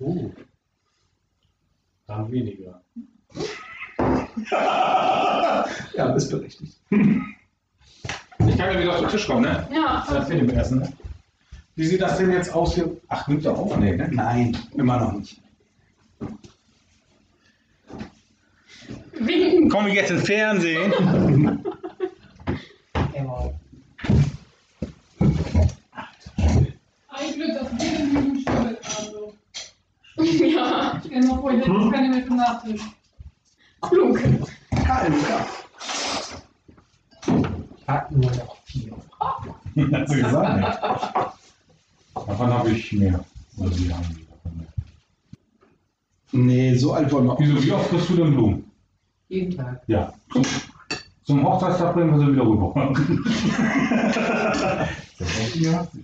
Uh. 0.00 0.30
Dann 2.06 2.32
weniger. 2.32 2.80
Ja, 5.96 6.08
bist 6.12 6.30
berechtigt. 6.30 6.76
Ich 6.90 8.58
kann 8.58 8.74
ja 8.74 8.80
wieder 8.80 8.98
zu 8.98 9.06
Tisch 9.06 9.26
kommen, 9.26 9.42
ne? 9.42 9.68
Ja, 9.72 10.04
Das 10.08 10.28
mit 10.28 10.40
dem 10.40 10.50
Essen, 10.50 10.80
ne? 10.80 10.92
Wie 11.76 11.86
sieht 11.86 12.00
das 12.00 12.18
denn 12.18 12.30
jetzt 12.30 12.52
aus 12.54 12.74
hier? 12.74 12.96
Ach, 13.08 13.26
nimmt 13.26 13.44
er 13.44 13.56
auf? 13.58 13.76
Nee, 13.76 13.96
ne? 13.96 14.08
Nein, 14.12 14.56
immer 14.76 14.98
noch 14.98 15.12
nicht. 15.12 15.40
winken. 19.26 19.68
Komme 19.68 19.88
ich 19.90 19.94
jetzt 19.96 20.10
ins 20.10 20.24
Fernsehen? 20.26 20.92
Ein 27.08 27.32
Glück, 27.34 27.52
dass 27.58 27.70
wir 27.72 27.98
den 27.98 28.14
Lügen 28.14 28.36
schuld 28.40 28.78
also. 28.84 29.34
Ja, 30.16 31.00
Stell 31.04 31.20
dir 31.20 31.26
mal 31.28 31.40
vor, 31.40 31.50
ich 31.52 31.60
hätte 31.60 31.70
jetzt 31.72 31.92
keine 31.92 32.08
mehr 32.08 32.22
für 32.24 32.34
Nachtisch. 32.34 32.80
klug. 33.82 34.18
Kein 34.70 35.12
K. 35.12 35.46
Hat 37.86 38.10
nur 38.12 38.30
noch 38.30 38.56
vier. 38.64 38.92
Hat 39.20 40.08
sie 40.08 40.22
gesagt? 40.22 41.34
Davon 42.14 42.52
habe 42.52 42.70
ich 42.70 42.92
mehr. 42.92 43.24
Also 43.60 43.74
die 43.74 43.92
haben 43.92 44.04
die 44.10 44.26
davon 44.26 44.56
mehr. 44.56 44.68
Nee, 46.32 46.74
so 46.74 46.92
alt 46.92 47.10
wollen 47.12 47.26
wir 47.26 47.32
auch. 47.32 47.40
Wieso, 47.40 47.62
wie 47.62 47.72
oft 47.72 47.90
kriegst 47.90 48.08
du 48.08 48.16
denn 48.16 48.34
Blumen? 48.34 48.70
Jeden 49.28 49.56
Tag. 49.56 49.82
Ja. 49.86 50.12
Zum, 51.24 51.44
Hochzeitstag 51.44 51.94
bringen 51.94 52.12
wir 52.12 52.18
sie 52.20 52.32
wieder 52.32 52.46
rüber. 52.46 52.74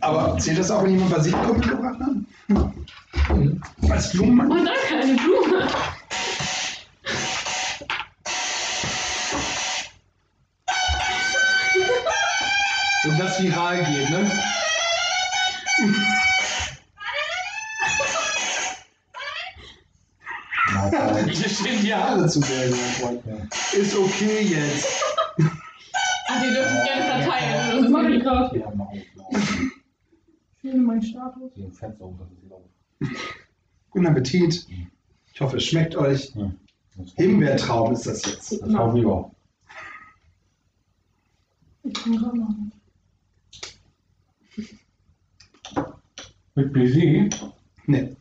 Aber 0.01 0.39
zählt 0.39 0.59
das 0.59 0.71
auch, 0.71 0.83
wenn 0.83 0.93
jemand 0.93 1.11
Basilikum 1.11 1.57
mitgebracht 1.59 1.99
hat? 2.01 2.17
Als 3.91 4.13
Blumenmann? 4.13 4.51
Oh, 4.51 4.55
danke, 4.55 4.95
eine 5.03 5.17
Blume. 5.17 5.69
Und 13.03 13.19
das 13.19 13.43
viral 13.43 13.79
geht, 13.79 14.11
ne? 14.11 14.31
Wir 21.27 21.49
stehen 21.49 21.79
hier 21.79 22.05
alle 22.05 22.27
zu 22.29 22.41
sehr, 22.41 22.71
mein 22.71 22.79
Freund. 22.79 23.23
Ist 23.73 23.97
okay 23.97 24.43
jetzt. 24.43 25.03
Also, 26.29 26.47
ihr 26.47 26.53
dürft 26.55 26.71
es 26.71 26.85
gerne 26.85 27.25
verteilen. 27.25 27.83
Das 27.83 27.91
mache 27.91 28.11
ich 28.11 28.23
gerade. 28.23 28.55
Wir 28.55 28.67
haben 28.67 28.81
auch 28.81 28.93
Ich 28.93 30.65
will 30.65 30.77
meinen 30.81 31.03
Status. 31.03 31.55
den 31.55 31.73
Fenster 31.73 32.05
unter 32.05 32.25
das 32.25 32.51
Lauf. 32.51 32.63
Guten 33.91 34.07
Appetit. 34.07 34.67
Ich 35.33 35.41
hoffe, 35.41 35.57
es 35.57 35.65
schmeckt 35.65 35.97
euch. 35.97 36.33
Himbeertraum 37.17 37.93
ist 37.93 38.07
das 38.07 38.25
jetzt. 38.27 38.61
Das 38.61 38.75
hoffe 38.75 38.99
ich 38.99 39.07
auch. 39.07 39.31
Ich 41.85 41.95
kann 41.95 42.17
gerade 42.17 42.37
machen. 42.37 42.73
Mit 46.55 46.73
Baiser? 46.73 47.53
Nee. 47.87 48.17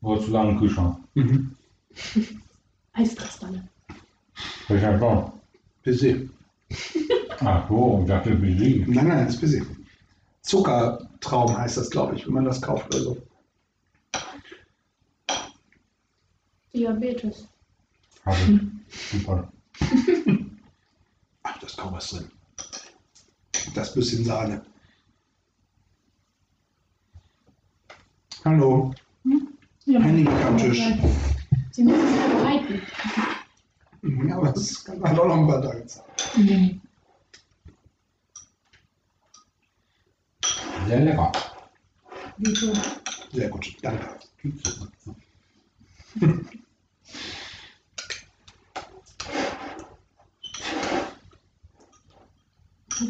Oder 0.00 0.20
zu 0.20 0.30
lange 0.30 0.50
im 0.52 0.58
Kühlschrank? 0.58 0.98
Mhm. 1.14 1.56
Eiskristalle. 2.92 3.68
Welcher 4.68 4.96
Baum? 4.98 5.32
Baiser. 5.84 6.16
Ach 7.40 7.68
so, 7.68 8.00
ich 8.02 8.08
dachte 8.08 8.34
Baiser. 8.34 8.84
Nein, 8.86 9.08
nein, 9.08 9.26
das 9.26 9.34
ist 9.34 9.40
Baiser. 9.40 9.66
Zuckertraum 10.42 11.56
heißt 11.56 11.76
das, 11.76 11.90
glaube 11.90 12.16
ich, 12.16 12.26
wenn 12.26 12.34
man 12.34 12.44
das 12.44 12.62
kauft 12.62 12.86
oder 12.94 13.02
so. 13.02 13.22
Diabetes. 16.72 17.48
Habe 18.24 18.36
ich. 18.36 19.10
Super. 19.20 19.52
Ach, 21.42 21.58
da 21.58 21.66
ist 21.66 21.76
kaum 21.76 21.92
was 21.92 22.10
drin. 22.10 22.30
Das 23.74 23.94
bisschen 23.94 24.24
Sahne. 24.24 24.64
Hallo. 28.44 28.92
Ja. 29.84 30.00
Henning 30.00 30.28
am 30.28 30.56
Tisch. 30.56 30.80
Sie 31.72 31.82
müssen 31.82 32.08
sich 32.08 32.20
verbreiten. 32.20 32.82
Mhm, 34.02 34.32
aber 34.32 34.52
das 34.52 34.84
kann 34.84 35.00
man 35.00 35.18
auch 35.18 35.26
noch 35.26 35.38
ein 35.38 35.46
paar 35.46 35.62
Tage 35.62 35.84
sein. 35.86 36.80
Sehr 40.86 41.00
lecker. 41.00 41.32
Vito. 42.36 42.72
Sehr 43.32 43.48
gut, 43.48 43.76
danke. 43.82 44.06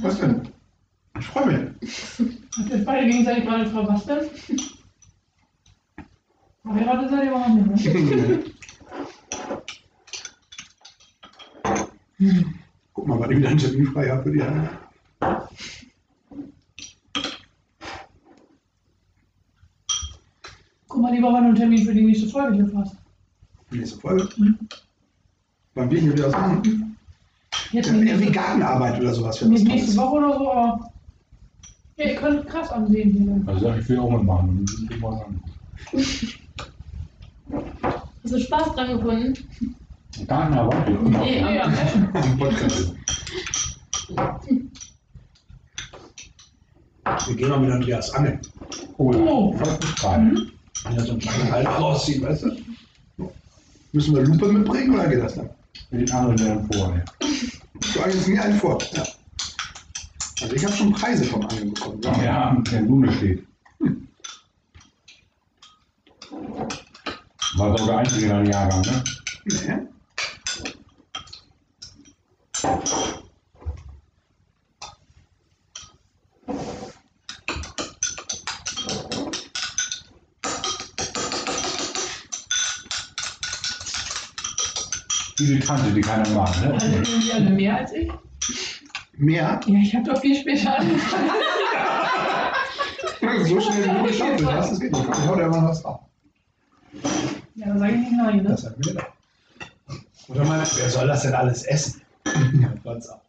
Was 0.02 0.20
denn? 0.20 0.48
Ich 1.18 1.26
freue 1.26 1.46
mich. 1.46 1.70
Habt 2.58 2.70
ihr 2.70 2.76
euch 2.76 2.84
beide 2.84 3.06
gegenseitig 3.06 3.44
gerade 3.44 3.64
gefragt, 3.64 3.88
was 3.88 4.04
denn? 4.04 4.67
Verheiratet 6.78 7.10
seid 7.10 7.24
ihr 7.24 7.30
überhaupt 7.30 7.54
nicht, 7.54 7.86
ne? 7.86 8.44
Guck 12.92 13.06
mal, 13.06 13.18
wann 13.20 13.30
ich 13.30 13.38
wieder 13.38 13.48
einen 13.48 13.58
Termin 13.58 13.86
frei 13.92 14.08
habe 14.10 14.22
für 14.24 14.32
die 14.32 14.42
Hand. 14.42 14.70
Guck 20.88 21.02
mal 21.02 21.12
lieber, 21.14 21.32
wann 21.32 21.42
du 21.42 21.48
einen 21.48 21.56
Termin 21.56 21.84
für 21.84 21.94
die 21.94 22.02
nächste 22.04 22.28
Folge 22.28 22.56
hier 22.56 22.70
hast. 22.76 22.96
Nächste 23.70 23.98
Folge. 24.00 24.28
Mhm. 24.36 24.58
Wann 25.74 25.92
ich 25.92 26.00
hier 26.00 26.12
wieder 26.12 26.30
machen? 26.30 26.96
Jetzt 27.72 27.86
Ja, 27.88 27.92
nicht 27.92 28.10
irgendwie 28.10 28.32
Gartenarbeit 28.32 29.00
oder 29.00 29.12
sowas. 29.14 29.40
was 29.42 29.48
nächste 29.48 29.68
Tolles. 29.68 29.96
Woche 29.96 30.16
oder 30.16 30.38
so, 30.38 30.52
aber. 30.52 30.90
Ja, 31.96 32.04
ihr 32.10 32.16
könnt 32.16 32.46
krass 32.46 32.70
ansehen 32.70 33.10
hier. 33.12 33.42
Also 33.52 33.72
ich 33.74 33.88
will 33.88 33.98
auch 33.98 34.20
immer 34.20 34.40
an. 34.40 34.66
Hast 38.22 38.32
du 38.34 38.38
Spaß 38.40 38.74
dran 38.74 38.96
gefunden? 38.98 39.34
Gartenarbeit? 40.26 40.88
Ja. 40.88 41.02
Nee, 41.02 41.40
Ja, 41.40 41.64
aber 41.64 41.74
ja. 41.74 42.36
Podcast. 42.38 42.94
Wir 47.26 47.36
gehen 47.36 47.48
mal 47.48 47.60
mit 47.60 47.70
Andreas 47.70 48.10
angeln. 48.14 48.40
Oh, 48.98 49.12
Oh. 49.14 49.54
ja. 49.58 49.64
Das 49.64 49.78
ist 49.78 50.02
geil. 50.02 50.20
Mhm. 50.20 50.50
Wenn 50.84 50.96
er 50.96 51.04
so 51.04 51.10
einen 51.12 51.20
kleinen 51.20 51.52
Halt 51.52 51.66
rausziehen, 51.66 52.22
weißt 52.22 52.42
du? 52.44 52.56
Müssen 53.92 54.14
wir 54.14 54.22
Lupe 54.22 54.52
mitbringen 54.52 54.94
oder 54.94 55.08
geht 55.08 55.22
das 55.22 55.34
dann? 55.34 55.48
Die 55.90 56.10
anderen 56.12 56.38
werden 56.38 56.68
vorher. 56.72 57.04
Du 57.20 58.00
angelst 58.00 58.28
mir 58.28 58.42
einen 58.42 58.58
vor. 58.58 58.78
Ja. 58.92 59.02
Also 60.42 60.54
ich 60.54 60.64
habe 60.64 60.74
schon 60.76 60.92
Preise 60.92 61.24
vom 61.24 61.42
Angeln 61.46 61.72
bekommen. 61.72 62.00
Ja, 62.22 62.54
der 62.70 62.80
Blume 62.82 63.10
steht. 63.12 63.44
War 67.58 67.76
doch 67.76 67.86
der 67.86 67.98
einzige 67.98 68.26
in 68.26 68.30
deinem 68.30 68.50
Jahrgang, 68.52 68.82
ne? 68.82 69.04
Nee. 69.44 69.78
Diese 85.36 85.58
Tante, 85.58 85.90
die 85.90 86.00
keiner 86.00 86.28
mag, 86.28 86.60
ne? 86.60 86.74
Also 86.74 86.86
irgendwie 86.86 87.32
alle 87.32 87.50
mehr 87.50 87.76
als 87.76 87.92
ich. 87.92 88.08
Mehr? 89.16 89.60
Ja, 89.66 89.78
ich 89.82 89.94
habe 89.96 90.08
doch 90.08 90.20
viel 90.20 90.36
später 90.36 90.78
angefangen. 90.78 91.30
So 93.44 93.60
schnell 93.60 93.84
wie 93.84 93.98
du 93.98 94.04
geschafft 94.04 94.46
hast, 94.46 94.70
das 94.72 94.80
geht 94.80 94.92
nicht. 94.92 95.08
Ich 95.08 95.26
hau 95.26 95.34
dir 95.34 95.48
mal 95.48 95.68
was 95.68 95.84
auf. 95.84 96.07
Ja, 97.58 97.72
da 97.72 97.78
sage 97.78 97.92
ich 97.94 97.98
nicht 98.00 98.12
nein, 98.12 98.36
ne? 98.36 98.42
Das 98.44 98.64
hat 98.64 98.78
mir 98.78 98.84
gedacht. 98.84 99.12
Oder 100.28 100.44
mal, 100.44 100.58
wer 100.60 100.90
soll 100.90 101.06
das 101.08 101.22
denn 101.22 101.34
alles 101.34 101.62
essen? 101.64 102.00
Ja, 102.60 102.72
what's 102.84 103.08
up? 103.08 103.24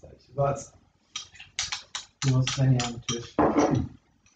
Sag 0.00 0.10
ich, 0.16 0.36
what's 0.36 0.68
up? 0.68 0.78
Du 2.20 2.36
hast 2.36 2.56
deine 2.58 2.78
am 2.84 3.00
Tisch. 3.08 3.34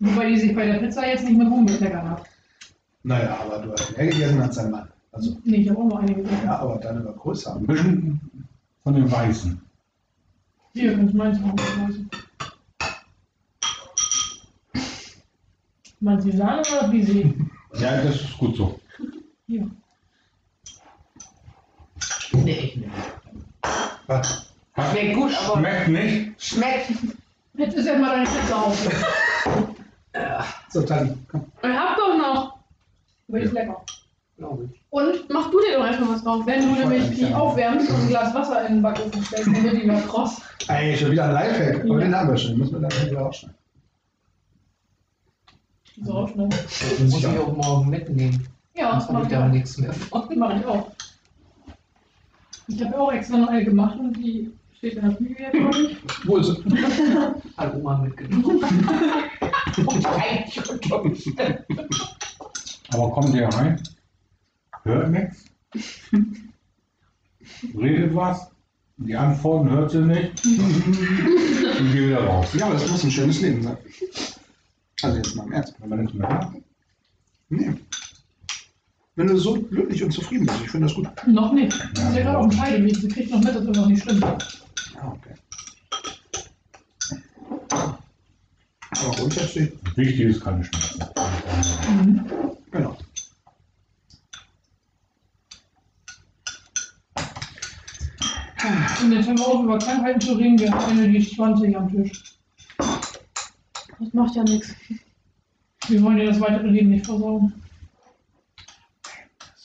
Wobei 0.01 0.29
die 0.31 0.39
sich 0.41 0.55
bei 0.57 0.67
der 0.67 0.79
Pizza 0.79 1.07
jetzt 1.07 1.25
nicht 1.25 1.39
mit 1.39 1.47
Ruhm 1.49 1.69
hat. 1.69 2.23
Naja, 3.05 3.39
aber 3.41 3.59
du 3.59 3.73
hast 3.73 3.97
mehr 3.97 4.07
gegessen 4.07 4.41
als 4.41 4.57
dein 4.57 4.71
Mann. 4.71 4.89
Also, 5.13 5.37
Nee, 5.45 5.59
ich 5.59 5.71
habe 5.71 5.79
auch 5.81 5.85
noch 5.85 5.99
einige 5.99 6.23
gegessen. 6.23 6.45
ja, 6.47 6.59
aber 6.59 6.79
deine 6.79 7.05
war 7.05 7.13
größer. 7.13 7.55
Ein 7.57 7.67
bisschen 7.67 8.49
von 8.83 8.95
den 8.95 9.11
Weißen. 9.11 9.61
Hier, 10.73 10.97
kannst 10.97 11.15
du 11.15 11.19
meins 11.19 11.39
du. 11.39 12.07
Meinst 16.01 16.27
du 16.27 16.31
die 16.31 16.37
Sahne 16.37 16.63
oder 16.63 16.93
wie 16.93 17.03
sie? 17.05 17.35
Ja, 17.79 18.03
das 18.03 18.17
ist 18.17 18.39
gut 18.39 18.57
so. 18.57 18.81
Hier. 19.49 19.67
Nee, 22.33 22.53
ich 22.53 22.77
nicht. 22.77 22.91
Was? 24.07 24.53
Schmeckt 24.77 25.15
gut, 25.17 25.31
aber 25.47 25.57
Schmeckt 25.59 25.89
nicht. 25.89 26.43
schmeckt. 26.43 26.91
Jetzt 27.55 27.75
ist 27.77 27.87
erstmal 27.87 28.11
deine 28.11 28.29
Pizza 28.29 28.57
auf. 28.57 28.89
So, 30.69 30.83
Tali, 30.83 31.17
komm. 31.31 31.51
Ich 31.63 31.69
hab 31.69 31.97
doch 31.97 32.17
noch. 32.19 32.59
Aber 33.29 33.39
die 33.39 33.45
ist 33.47 33.53
lecker. 33.53 33.83
Glaube 34.37 34.65
ich. 34.71 34.81
Und 34.91 35.31
mach 35.31 35.51
du 35.51 35.59
dir 35.61 35.79
doch 35.79 35.85
einfach 35.85 36.09
was 36.11 36.23
drauf. 36.23 36.47
Wenn 36.47 36.61
du 36.63 36.75
nämlich 36.81 37.11
die 37.17 37.23
ja. 37.31 37.39
aufwärmst 37.39 37.89
und 37.91 37.97
ein 38.03 38.09
Glas 38.09 38.35
Wasser 38.35 38.67
in 38.67 38.75
den 38.75 38.83
Backofen 38.83 39.25
stellst, 39.25 39.47
dann 39.47 39.65
wird 39.65 39.83
die 39.83 39.87
mehr 39.87 40.03
kross. 40.03 40.43
Ey, 40.69 40.97
schon 40.97 41.11
wieder 41.11 41.25
ein 41.25 41.33
Lifehack. 41.33 41.81
Aber 41.85 41.95
Ja. 41.95 41.99
den 42.01 42.15
haben 42.15 42.29
wir 42.31 42.37
schon. 42.37 42.51
Den 42.53 42.59
müssen 42.59 42.81
wir 42.83 42.89
dann 42.89 43.07
wieder 43.11 43.21
rausschneiden. 43.21 43.57
So 46.05 46.13
rausschneiden. 46.13 46.51
Das 46.51 46.99
muss 47.01 47.19
ich 47.19 47.27
auch 47.27 47.57
morgen 47.57 47.89
mitnehmen. 47.91 48.47
Ja, 48.79 48.95
das 48.95 49.07
Sonst 49.07 49.09
habe 49.09 49.19
mach 49.19 49.23
ich 49.25 49.29
da 49.29 49.45
auch. 49.45 49.51
nichts 49.51 49.79
mehr 49.79 49.93
von. 49.93 50.29
Mach 50.39 50.57
ich 50.57 50.65
auch. 50.67 50.93
Ich 52.69 52.81
habe 52.85 52.95
ja 52.95 52.99
auch 53.01 53.13
extra 53.13 53.39
noch 53.39 53.49
eine 53.49 53.65
gemacht 53.65 53.99
und 53.99 54.13
die 54.17 54.53
steht 54.77 54.95
in 54.95 55.03
der 55.09 55.15
Küche 55.17 55.35
jetzt, 55.43 55.53
glaube 55.53 55.79
ich. 55.79 55.97
Wo 56.27 56.37
ist 56.37 56.49
es? 56.49 56.59
Hat 57.57 57.75
Oma 57.75 57.99
mitgenommen. 57.99 58.63
Aber 62.91 63.11
kommt 63.11 63.35
ihr 63.35 63.49
rein? 63.49 63.83
Hört 64.85 65.11
nichts? 65.11 65.45
Redet 67.77 68.15
was? 68.15 68.51
Die 68.99 69.17
Antworten 69.17 69.71
hört 69.71 69.91
sie 69.91 69.99
nicht? 70.03 70.45
Und 70.45 71.93
geht 71.93 72.09
wieder 72.09 72.25
raus. 72.25 72.49
Ja, 72.55 72.67
aber 72.67 72.75
das 72.75 72.91
muss 72.91 73.05
ein 73.05 73.11
schönes 73.11 73.41
Leben 73.41 73.63
sein. 73.63 73.77
Also 75.03 75.17
jetzt 75.19 75.37
mal 75.37 75.47
im 75.47 75.53
Ernst. 75.53 75.75
Wenn 75.79 75.89
man 75.89 76.01
nichts 76.01 76.15
mehr 76.15 76.29
hat. 76.29 76.53
Nee. 77.49 77.75
Wenn 79.19 79.27
du 79.27 79.37
so 79.37 79.55
glücklich 79.55 80.05
und 80.05 80.13
zufrieden 80.13 80.47
bist, 80.47 80.61
ich 80.63 80.71
finde 80.71 80.87
das 80.87 80.95
gut. 80.95 81.09
Noch 81.27 81.53
nicht. 81.53 81.73
Sie 81.73 82.03
ist 82.03 82.15
ja 82.15 82.23
gerade 82.23 82.39
auf 82.39 82.51
dem 82.51 82.57
Scheideweg. 82.57 82.95
Sie 82.95 83.09
kriegt 83.09 83.33
noch 83.33 83.41
mit, 83.41 83.49
dass 83.49 83.63
irgendwas 83.63 83.89
nicht 83.89 84.03
stimmt. 84.03 84.23
Ja, 84.23 85.13
okay. 85.13 85.35
Aber 88.91 89.17
grundsätzlich, 89.17 89.73
Wichtig 89.97 90.21
ist 90.21 90.41
keine 90.41 90.63
Schmerzen. 90.63 91.01
Mhm. 91.91 92.31
genau. 92.71 92.97
Und 99.03 99.13
jetzt 99.13 99.27
hören 99.27 99.39
wir 99.39 99.47
auf, 99.49 99.65
über 99.65 99.79
Krankheiten 99.79 100.21
zu 100.21 100.35
reden. 100.35 100.61
Wir 100.61 100.71
haben 100.71 100.93
eine, 100.93 101.09
die 101.09 101.19
ist 101.19 101.35
20 101.35 101.77
am 101.77 101.91
Tisch. 101.91 102.23
Das 102.79 104.13
macht 104.13 104.37
ja 104.37 104.45
nichts. 104.45 104.77
Wir 105.89 106.03
wollen 106.05 106.19
dir 106.19 106.27
das 106.27 106.41
weitere 106.41 106.69
Leben 106.69 106.91
nicht 106.91 107.05
versauen. 107.05 107.53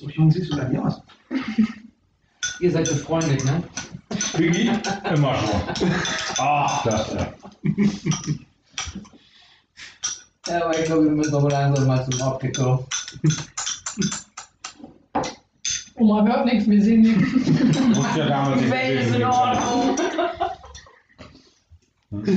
So 0.03 0.09
jung 0.09 0.29
siehst 0.29 0.51
du 0.51 0.57
da 0.57 0.67
nie 0.67 0.77
aus. 0.77 1.01
Ihr 2.59 2.71
seid 2.71 2.89
befreundet, 2.89 3.45
ne? 3.45 3.63
Biggie? 4.37 4.69
Immer 5.13 5.35
schon. 5.35 5.61
Ach, 6.37 6.83
das 6.83 7.13
ja. 7.13 7.33
Ja, 10.45 10.65
aber 10.65 10.77
ich 10.77 10.83
glaube, 10.83 11.05
wir 11.05 11.11
müssen 11.11 11.33
aber 11.33 11.49
langsam 11.49 11.87
mal 11.87 12.03
zum 12.03 12.19
Optiker. 12.21 12.85
Oma 15.95 16.25
hört 16.25 16.47
nichts, 16.47 16.69
wir 16.69 16.83
sehen 16.83 17.03
nichts. 17.03 17.31
Wusste 17.95 18.19
ja 18.19 18.25
damals 18.25 18.59
nicht, 18.59 18.73
Welt 18.73 19.07
ist 19.07 19.15
in 19.15 19.23
Ordnung. 19.23 19.95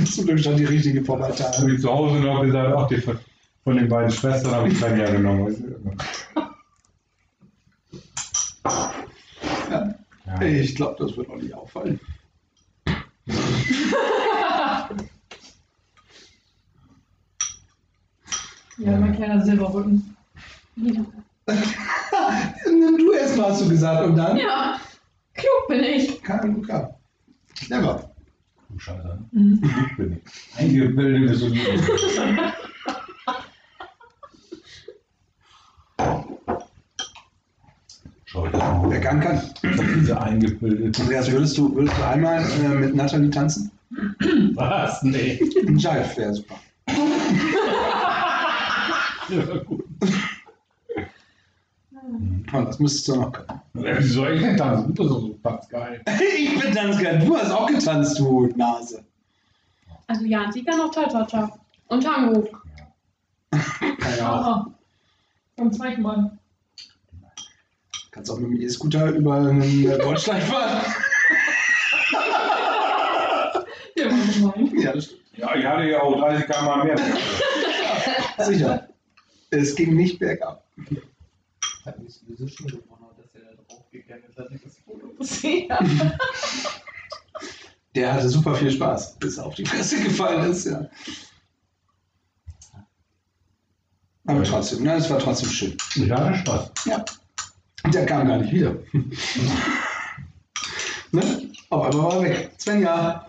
Zum 0.07 0.24
Glück 0.24 0.38
stand 0.38 0.61
die 0.61 0.66
richtige 0.66 0.98
Habe 0.98 1.07
Vorwahltafel. 1.07 1.74
ich 1.74 1.81
zu 1.81 1.90
Hause 1.90 2.20
noch 2.20 2.42
gesagt, 2.42 2.72
ach, 2.76 2.87
die 2.87 2.98
von, 2.98 3.18
von 3.64 3.76
den 3.76 3.88
beiden 3.88 4.12
Schwestern 4.12 4.55
habe 4.55 4.68
ich 4.68 4.81
keinen 4.81 4.98
hergenommen. 4.98 5.46
Weißt 5.46 5.59
du? 5.59 5.64
Ja. 9.70 9.94
Ich 10.42 10.74
glaube, 10.74 10.96
das 10.98 11.16
wird 11.16 11.29
auch 11.31 11.37
nicht 11.37 11.55
auffallen. 11.55 12.00
Ja, 18.79 18.96
mein 18.98 19.14
kleiner 19.16 19.44
Silberrücken. 19.44 20.16
Nimm 20.76 21.07
du 22.98 23.12
erstmal, 23.12 23.50
hast 23.50 23.62
du 23.62 23.68
gesagt, 23.68 24.05
und 24.07 24.16
dann? 24.16 24.37
Ja, 24.37 24.79
klug 25.35 25.68
bin 25.68 25.83
ich. 25.85 26.22
Kein 26.22 26.55
Luca. 26.55 26.94
Clever. 27.59 28.11
Du 28.68 28.79
Scheiße. 28.79 29.07
ne? 29.07 29.24
Mhm. 29.33 29.61
Ich 29.90 29.96
bin 29.96 30.11
nicht. 30.11 30.22
Eingebildet 30.59 31.31
ist 31.31 31.40
so 31.40 31.48
nie. 31.48 31.61
Schau 38.26 38.46
ich 38.46 38.52
Wer 39.07 39.21
kann. 39.21 39.40
Diese 39.62 40.21
eingebildet. 40.21 40.99
Andreas, 40.99 41.31
würdest 41.31 41.57
du, 41.57 41.73
würdest 41.77 41.97
du 41.97 42.03
einmal 42.03 42.42
äh, 42.42 42.69
mit 42.69 42.97
Nathalie 42.97 43.31
tanzen? 43.31 43.71
Was? 44.55 45.01
Nee. 45.05 45.40
Ein 45.64 45.79
Jive 45.79 46.16
wäre 46.16 46.35
super. 46.35 46.57
Ja, 49.29 49.59
gut. 49.64 49.85
Und 52.53 52.53
das 52.53 52.79
müsstest 52.81 53.09
du 53.09 53.16
noch 53.16 53.33
können. 53.33 53.61
Wie 53.75 54.03
soll 54.03 54.33
ich 54.33 54.40
denn 54.42 54.57
tanzen? 54.57 54.95
Das 54.95 55.07
ist 55.07 55.12
so 55.12 55.38
ganz 55.45 55.69
geil. 55.69 56.03
Ich 56.37 56.61
bin 56.61 56.75
Tanzgern. 56.75 57.25
Du 57.25 57.37
hast 57.37 57.53
auch 57.53 57.66
getanzt, 57.66 58.19
du 58.19 58.49
Nase. 58.57 59.05
Also 60.09 60.25
Jan, 60.25 60.51
sie 60.53 60.64
kann 60.64 60.81
auch 60.81 60.90
Cha-Cha-Cha. 60.90 61.57
Und 61.88 62.03
Tango. 62.03 62.49
Kann 63.51 64.19
ja 64.19 64.33
auch. 64.66 64.66
Beim 65.57 65.73
zweiten 65.73 66.03
Mal. 66.03 66.38
Kannst 68.16 68.31
auch 68.31 68.38
mit 68.38 68.50
dem 68.50 68.61
E-Scooter 68.62 69.11
über 69.11 69.35
einen 69.35 69.61
äh, 69.61 69.98
Bordstein 69.98 70.40
fahren. 70.40 70.81
Ja, 73.94 74.92
das. 74.94 75.11
Ja, 75.37 75.55
ich 75.55 75.64
hatte 75.66 75.85
ja 75.85 76.00
auch 76.00 76.18
30 76.18 76.46
km 76.46 76.87
mehr. 76.87 76.98
Sicher. 78.38 78.88
Es 79.50 79.74
ging 79.74 79.94
nicht 79.96 80.18
bergab. 80.18 80.64
Hat 81.85 82.02
mich 82.02 82.14
sowieso 82.14 82.48
schon 82.48 82.68
gewundert, 82.68 83.18
dass 83.18 83.35
er 83.35 83.55
da 83.55 83.62
drauf 83.68 83.90
gegangen 83.90 84.24
ist, 84.31 84.38
als 84.38 84.50
ich 84.50 84.62
das 84.62 84.79
Foto 84.79 85.09
gesehen 85.18 85.70
habe. 85.70 86.18
Der 87.94 88.14
hatte 88.14 88.31
super 88.31 88.55
viel 88.55 88.70
Spaß, 88.70 89.18
bis 89.18 89.37
er 89.37 89.44
auf 89.44 89.55
die 89.57 89.66
Fresse 89.66 90.02
gefallen 90.02 90.50
ist, 90.50 90.64
ja. 90.64 90.88
Aber 94.26 94.42
trotzdem, 94.42 94.85
ne, 94.85 94.94
es 94.94 95.11
war 95.11 95.18
trotzdem 95.18 95.50
schön. 95.50 95.76
Ich 95.94 96.11
hatte 96.11 96.38
Spaß. 96.38 96.70
Ja. 96.87 97.05
Der 97.92 98.05
kam 98.05 98.27
gar 98.27 98.38
nicht 98.38 98.53
wieder. 98.53 98.75
ne? 101.12 101.51
Auf 101.70 101.87
einmal 101.87 102.05
war 102.05 102.16
er 102.16 102.22
weg. 102.22 102.51
Svenja. 102.59 103.27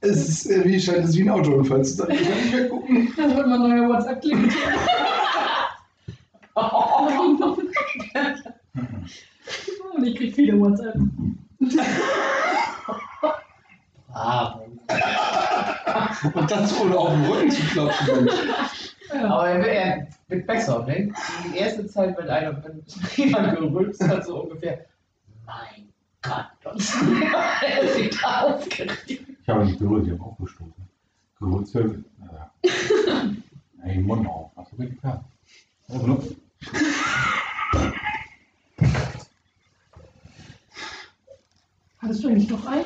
Es 0.00 0.28
ist 0.28 0.50
äh, 0.50 0.64
wie 0.64 0.80
scheint 0.80 1.04
es 1.04 1.16
wie 1.16 1.22
ein 1.22 1.30
Autounfall 1.30 1.84
zu 1.84 1.94
sein. 1.94 2.10
Ich 2.10 2.22
kann 2.22 2.36
nicht 2.36 2.52
mehr 2.54 2.68
gucken. 2.68 3.12
Das 3.16 3.36
wird 3.36 3.46
mein 3.48 3.60
neuer 3.60 3.88
WhatsApp-Klick. 3.88 4.52
Und 10.04 10.10
ich 10.10 10.16
krieg 10.16 10.34
viele 10.34 10.60
WhatsApp. 10.60 10.96
Bravo. 14.08 14.66
Und 16.34 16.50
das 16.50 16.78
ohne 16.78 16.98
auf 16.98 17.08
den 17.08 17.24
Rücken 17.24 17.50
zu 17.50 17.62
klopfen. 17.62 18.28
Ja. 19.14 19.30
Aber 19.30 19.48
er 19.48 19.58
wird, 19.60 19.68
er 19.68 20.08
wird 20.28 20.46
besser, 20.46 20.84
ne? 20.84 21.10
Die 21.46 21.56
erste 21.56 21.86
Zeit, 21.86 22.18
wenn 22.18 22.28
einer, 22.28 22.62
wenn 22.62 22.82
jemand 23.16 23.58
gerülpst 23.58 24.06
hat, 24.06 24.26
so 24.26 24.42
ungefähr, 24.42 24.84
mein 25.46 25.88
Gott, 26.20 26.74
und 26.74 26.82
er 27.62 27.82
ist 27.82 27.98
wieder 27.98 28.46
aufgeregt. 28.46 29.04
Ich 29.08 29.48
habe 29.48 29.64
nicht 29.64 29.78
gerührt, 29.78 30.06
ich 30.06 30.12
habe 30.12 30.22
aufgestoßen. 30.22 30.74
Gerührt 31.38 31.68
für. 31.70 32.04
Naja. 32.18 32.50
Ey, 33.84 34.00
Mund 34.00 34.28
auf. 34.28 34.50
Hast 34.54 34.70
du 34.72 34.78
wirklich 34.78 35.00
klar? 35.00 35.24
Oh, 35.88 36.18
Hattest 42.04 42.22
du 42.22 42.28
eigentlich 42.28 42.50
noch 42.50 42.66
ein? 42.66 42.84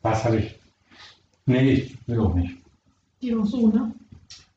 Was 0.00 0.24
hatte 0.24 0.38
ich? 0.38 0.58
Nee, 1.44 1.72
ich 1.72 2.08
will 2.08 2.20
auch 2.20 2.34
nicht. 2.34 2.56
Die 3.20 3.32
doch 3.32 3.44
so, 3.44 3.68
ne? 3.68 3.94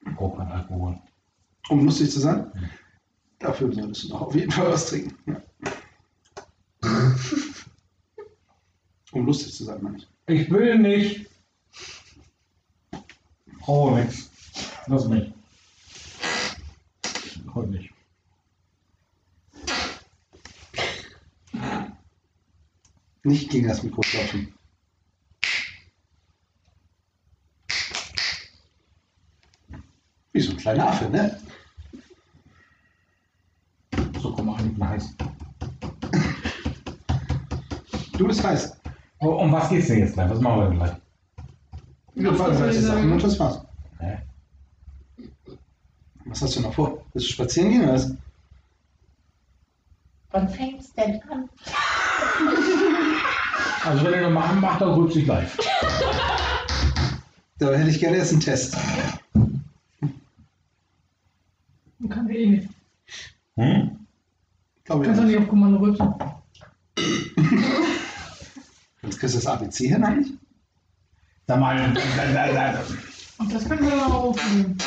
Ich 0.05 0.15
brauche 0.15 0.37
keinen 0.37 0.51
Alkohol. 0.51 0.97
Um 1.67 1.83
lustig 1.83 2.09
zu 2.09 2.21
sein? 2.21 2.49
Dafür 3.39 3.73
solltest 3.73 4.05
du 4.05 4.07
noch 4.07 4.21
auf 4.21 4.35
jeden 4.35 4.49
Fall 4.49 4.71
was 4.71 4.85
trinken. 4.85 5.17
Ja. 5.25 7.15
Um 9.11 9.25
lustig 9.25 9.53
zu 9.53 9.65
sein, 9.65 9.83
meine 9.83 9.97
ich. 9.97 10.07
Ich 10.27 10.49
will 10.49 10.79
nicht. 10.79 11.29
Oh, 13.65 13.91
nix. 13.91 14.29
Lass 14.87 15.09
mich. 15.09 15.33
Heute 17.53 17.71
nicht. 17.71 17.96
Nicht 23.27 23.49
gegen 23.49 23.67
das 23.67 23.83
Mikro 23.83 23.99
klopfen. 23.99 24.53
Wie 30.31 30.39
so 30.39 30.51
ein 30.51 30.57
kleiner 30.57 30.87
Affe, 30.87 31.09
ne? 31.09 31.37
So, 34.21 34.31
komm, 34.31 34.45
mach 34.45 34.61
nicht 34.61 34.77
mal 34.77 34.91
heiß. 34.91 35.13
Du 38.13 38.27
bist 38.27 38.41
heiß. 38.41 38.77
Oh, 39.19 39.31
um 39.41 39.51
was 39.51 39.67
geht's 39.67 39.87
denn 39.87 39.99
jetzt 39.99 40.13
gleich? 40.13 40.29
Was 40.29 40.39
machen 40.39 40.61
wir 40.61 40.69
denn 40.69 40.77
gleich? 40.77 40.95
Ja, 42.15 42.39
was 42.39 42.57
soll 42.57 42.69
ich 42.69 42.79
sagen? 42.79 43.11
Und 43.11 43.21
das 43.21 43.37
war's. 43.37 43.61
Nee. 43.99 44.19
Was 46.23 46.41
hast 46.43 46.55
du 46.55 46.61
noch 46.61 46.73
vor? 46.73 47.05
Willst 47.11 47.27
du 47.27 47.33
spazieren 47.33 47.71
gehen 47.71 47.83
oder 47.83 47.95
was? 47.95 48.15
Wann 50.31 50.47
fängt's 50.47 50.93
denn 50.93 51.21
an? 51.23 51.49
Also 53.87 54.03
wenn 54.03 54.13
ihr 54.15 54.21
noch 54.23 54.31
mal 54.31 54.49
anmacht, 54.49 54.81
dann 54.81 54.89
rülpst 54.89 55.15
ich 55.15 55.25
live. 55.25 55.57
Da 57.57 57.71
hätte 57.71 57.89
ich 57.89 57.99
gerne 57.99 58.17
erst 58.17 58.33
einen 58.33 58.41
Test. 58.41 58.77
Kann 62.09 62.27
wir 62.27 62.37
eh 62.37 62.45
nicht. 62.47 62.69
Hm? 63.55 64.05
Glaube 64.83 65.05
Kannst 65.05 65.21
du 65.21 65.23
nicht. 65.23 65.35
nicht 65.35 65.41
auf 65.41 65.47
Kommando 65.47 65.79
rücken. 65.79 66.13
Jetzt 69.03 69.19
kriegst 69.19 69.35
du 69.35 69.39
das 69.39 69.47
ABC 69.47 69.87
hin 69.87 70.03
eigentlich? 70.03 70.33
Sag 71.47 71.59
mal, 71.61 71.93
da, 71.93 72.33
da, 72.33 72.73
da, 72.73 72.79
Und 73.39 73.53
das 73.53 73.69
können 73.69 73.83
wir 73.83 73.91
dann 73.91 74.01
auch 74.01 74.23
aufnehmen. 74.25 74.77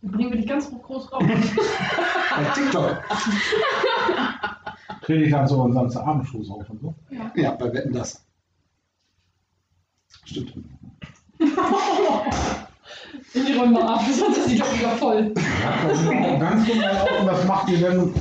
Dann 0.00 0.12
bringen 0.12 0.30
wir 0.30 0.38
dich 0.38 0.48
ganz 0.48 0.70
groß 0.70 1.12
raus. 1.12 1.22
Bei 1.22 2.44
TikTok. 2.54 3.02
kriege 5.02 5.24
ich 5.24 5.30
dann 5.30 5.46
so 5.46 5.60
unseren 5.60 5.94
Abendschuss 5.94 6.50
auf 6.50 6.70
und 6.70 6.80
so. 6.80 6.94
Ja, 7.34 7.50
bei 7.50 7.70
Wetten 7.70 7.92
das. 7.92 8.24
Stimmt. 10.30 10.52
In 13.34 13.46
die 13.46 13.52
Räume 13.54 13.82
ab, 13.82 14.02
sonst 14.16 14.38
ist 14.38 14.50
die 14.50 14.58
doch 14.58 14.72
wieder 14.78 14.90
voll. 14.90 15.32
Ja, 15.36 15.88
das 15.88 16.00
ist 16.00 16.08
auch 16.08 16.38
ganz 16.38 16.68
normal 16.68 16.98
auf 16.98 17.20
und 17.20 17.26
das 17.26 17.44
macht 17.46 17.68
ihr 17.70 17.80
dann. 17.80 18.14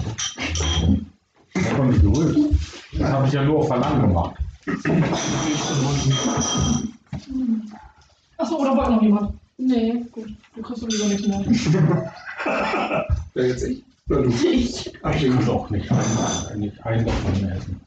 Das 1.53 1.65
hat 1.65 1.77
doch 1.77 1.85
nicht 1.85 2.01
gerührt. 2.01 2.37
Das 2.93 3.11
habe 3.11 3.27
ich 3.27 3.33
ja 3.33 3.43
nur 3.43 3.59
auf 3.59 3.67
Verlangen 3.67 4.01
gemacht. 4.01 4.35
Achso, 8.37 8.55
oder 8.57 8.75
wollte 8.75 8.91
noch 8.91 9.01
jemand? 9.03 9.33
Nee. 9.57 10.03
Gut, 10.11 10.29
du 10.55 10.61
kriegst 10.63 10.81
sowieso 10.81 11.05
nichts 11.05 11.27
mehr. 11.27 11.43
Wer 13.35 13.47
jetzt 13.47 13.63
ich? 13.63 13.83
Oder 14.09 14.23
du? 14.23 14.29
Ich. 14.29 14.87
Ich 14.87 15.01
kann 15.01 15.45
doch 15.45 15.69
nicht 15.69 15.91
einen, 15.91 16.59
nicht 16.59 16.85
einen 16.85 17.05
davon 17.05 17.41
mehr 17.41 17.55
essen. 17.55 17.79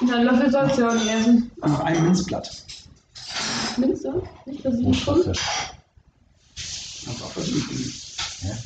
Na, 0.00 0.22
Löffel 0.22 0.50
sollst 0.50 0.78
du 0.78 0.82
ja 0.82 0.94
nicht 0.94 1.08
essen. 1.08 1.50
Noch 1.56 1.80
ein 1.80 2.02
Minzblatt. 2.02 2.63
Minze? 3.78 4.22
Nicht, 4.46 4.62
schon. 4.62 5.22
denn? 5.22 5.34
Hast 7.06 7.20
du 7.20 7.24
auch 7.24 7.30
verdient. 7.30 7.64
Ja? 8.42 8.56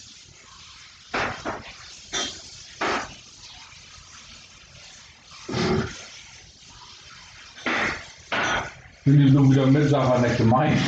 Bin 9.04 9.26
ich 9.26 9.32
nur 9.32 9.50
wieder 9.50 9.66
mit 9.66 9.88
Sachen 9.88 10.22
nicht 10.22 10.36
gemeint. 10.36 10.78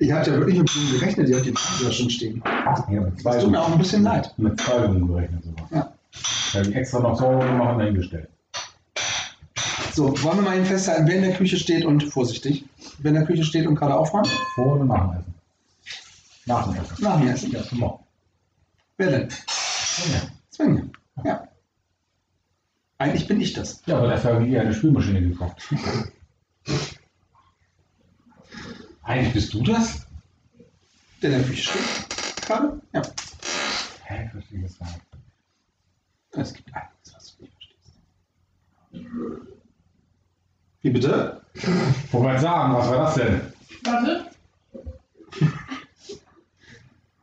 Ich 0.00 0.12
hatte 0.12 0.30
ja 0.30 0.36
wirklich 0.38 0.58
mit 0.58 0.72
Blumen 0.72 0.92
gerechnet, 0.92 1.28
die 1.28 1.34
hat 1.34 1.44
die 1.44 1.52
da 1.52 1.92
schon 1.92 2.10
stehen. 2.10 2.42
Ja, 2.44 3.00
mit 3.00 3.24
Das 3.24 3.42
tut 3.42 3.50
mir 3.50 3.60
auch 3.60 3.72
ein 3.72 3.78
bisschen 3.78 4.02
leid. 4.02 4.32
Mit 4.36 4.60
zwei 4.60 4.86
Blumen 4.86 5.08
gerechnet 5.08 5.44
sogar. 5.44 5.68
Ja. 5.70 5.92
Da 6.52 6.58
habe 6.58 6.70
ich 6.70 6.76
extra 6.76 7.00
noch 7.00 7.18
sauber 7.18 7.44
gemacht 7.46 7.74
und 7.74 7.80
eingestellt. 7.82 8.28
So, 9.98 10.14
wollen 10.22 10.38
wir 10.38 10.42
mal 10.42 10.56
eben 10.56 10.64
festhalten, 10.64 11.08
wer 11.08 11.16
in 11.16 11.22
der 11.22 11.34
Küche 11.34 11.56
steht 11.56 11.84
und 11.84 12.04
vorsichtig, 12.04 12.64
wer 12.98 13.08
in 13.08 13.16
der 13.16 13.26
Küche 13.26 13.42
steht 13.42 13.66
und 13.66 13.74
gerade 13.74 13.96
aufräumt? 13.96 14.28
Vor 14.54 14.76
oder 14.76 14.84
nach 14.84 15.10
dem 15.10 15.18
Essen? 15.18 15.34
Nach 16.46 16.64
dem 16.68 16.76
Essen. 16.76 16.96
Nach 17.02 17.18
dem 17.18 17.28
Essen. 17.28 17.50
Ja, 17.50 17.60
immer. 17.72 18.06
Wer 18.96 19.10
denn? 19.10 19.28
Ja. 19.28 20.20
Sven. 20.50 20.92
Ja. 21.24 21.48
Eigentlich 22.98 23.26
bin 23.26 23.40
ich 23.40 23.54
das. 23.54 23.82
Ja, 23.86 23.98
aber 23.98 24.06
dafür 24.06 24.34
habe 24.34 24.46
ich 24.46 24.56
eine 24.56 24.72
Spülmaschine 24.72 25.20
gekauft. 25.20 25.68
Eigentlich 29.02 29.34
bist 29.34 29.52
du 29.52 29.64
das? 29.64 30.06
Der 31.22 31.30
in 31.32 31.38
der 31.40 31.48
Küche 31.48 31.72
steht. 31.72 32.46
Gerade? 32.46 32.80
Ja. 32.92 33.02
Hä, 34.04 34.26
ich 34.26 34.30
verstehe 34.30 34.62
das 34.62 34.78
nicht. 34.78 35.00
Es 36.30 36.54
gibt 36.54 36.72
einiges, 36.72 37.14
was 37.16 37.36
du 37.36 37.42
nicht 37.42 37.54
verstehst. 38.92 39.57
Wie 40.88 40.92
bitte? 40.92 41.42
Wollte 42.12 42.26
mal 42.26 42.38
sagen, 42.38 42.74
was 42.74 42.88
war 42.88 42.98
das 43.04 43.14
denn? 43.16 43.40
Warte. 43.84 44.24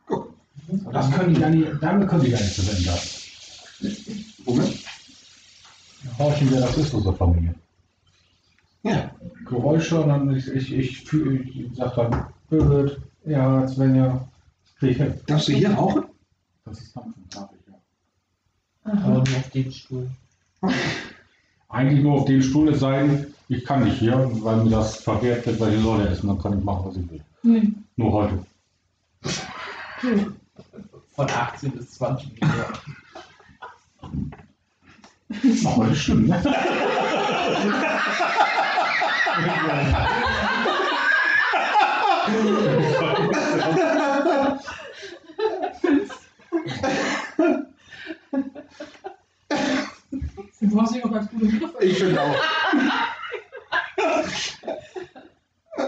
Guck. 0.06 0.36
Das 0.94 1.12
können 1.12 1.34
die 1.34 1.42
gar 1.42 1.50
nicht, 1.50 1.72
damit 1.82 2.08
können 2.08 2.22
die 2.22 2.30
gar 2.30 2.40
nicht 2.40 2.54
verwenden. 2.54 3.00
Womit? 4.46 4.86
Horchen, 6.20 6.52
wer 6.52 6.62
das 6.62 6.78
ist 6.78 6.94
der 6.94 7.14
Familie. 7.14 7.56
Ja. 8.84 9.10
Geräusche 9.50 10.00
und 10.00 10.10
dann 10.10 10.36
ich, 10.36 10.48
ich, 10.48 10.72
ich, 10.72 11.02
fühl- 11.02 11.42
ich 11.42 11.76
sag 11.76 11.96
dann, 11.96 12.28
Birgit, 12.52 13.00
ja, 13.26 13.68
Svenja, 13.68 14.28
krieg 14.78 14.92
ich 14.92 14.98
hin. 14.98 15.20
Darfst 15.26 15.48
du 15.48 15.54
hier 15.54 15.72
rauchen? 15.72 16.04
Das 16.66 16.82
ist 16.82 16.96
Dampfen, 16.96 17.26
darf 17.32 17.50
ich, 17.52 17.68
ja. 17.68 17.80
Aber 18.92 19.10
nur 19.10 19.22
auf 19.22 19.50
dem 19.50 19.72
Stuhl. 19.72 20.12
Eigentlich 21.70 22.04
nur 22.04 22.14
auf 22.14 22.26
dem 22.26 22.42
Stuhl 22.42 22.70
es 22.70 22.80
sei 22.80 23.04
denn, 23.04 23.28
ich 23.48 23.64
kann 23.66 23.84
nicht 23.84 24.00
hier, 24.00 24.32
weil 24.42 24.64
mir 24.64 24.72
das 24.72 24.96
verwehrt 24.98 25.46
wird, 25.46 25.60
weil 25.60 25.78
die 25.78 25.84
Leute 25.84 26.10
essen, 26.10 26.28
dann 26.28 26.42
kann 26.42 26.58
ich 26.58 26.64
machen, 26.64 26.86
was 26.86 26.98
ich 26.98 27.08
will. 27.10 27.22
Nee. 27.44 27.74
Nur 27.96 28.12
heute. 28.12 28.44
Von 31.16 31.30
18 31.30 31.72
bis 31.72 31.92
20 31.92 32.42
Uhr. 32.42 32.50
Ach, 35.66 35.78
heute 35.78 35.96
stimmt, 35.96 36.30
ne? 36.30 36.44
Du 50.76 50.82
hast 50.82 50.94
dich 50.94 51.06
auch 51.06 51.12
ganz 51.12 51.30
gut 51.32 51.42
im 51.42 51.58
Griff. 51.58 51.70
Ich 51.80 51.98
finde 51.98 52.20
auch. 52.22 52.36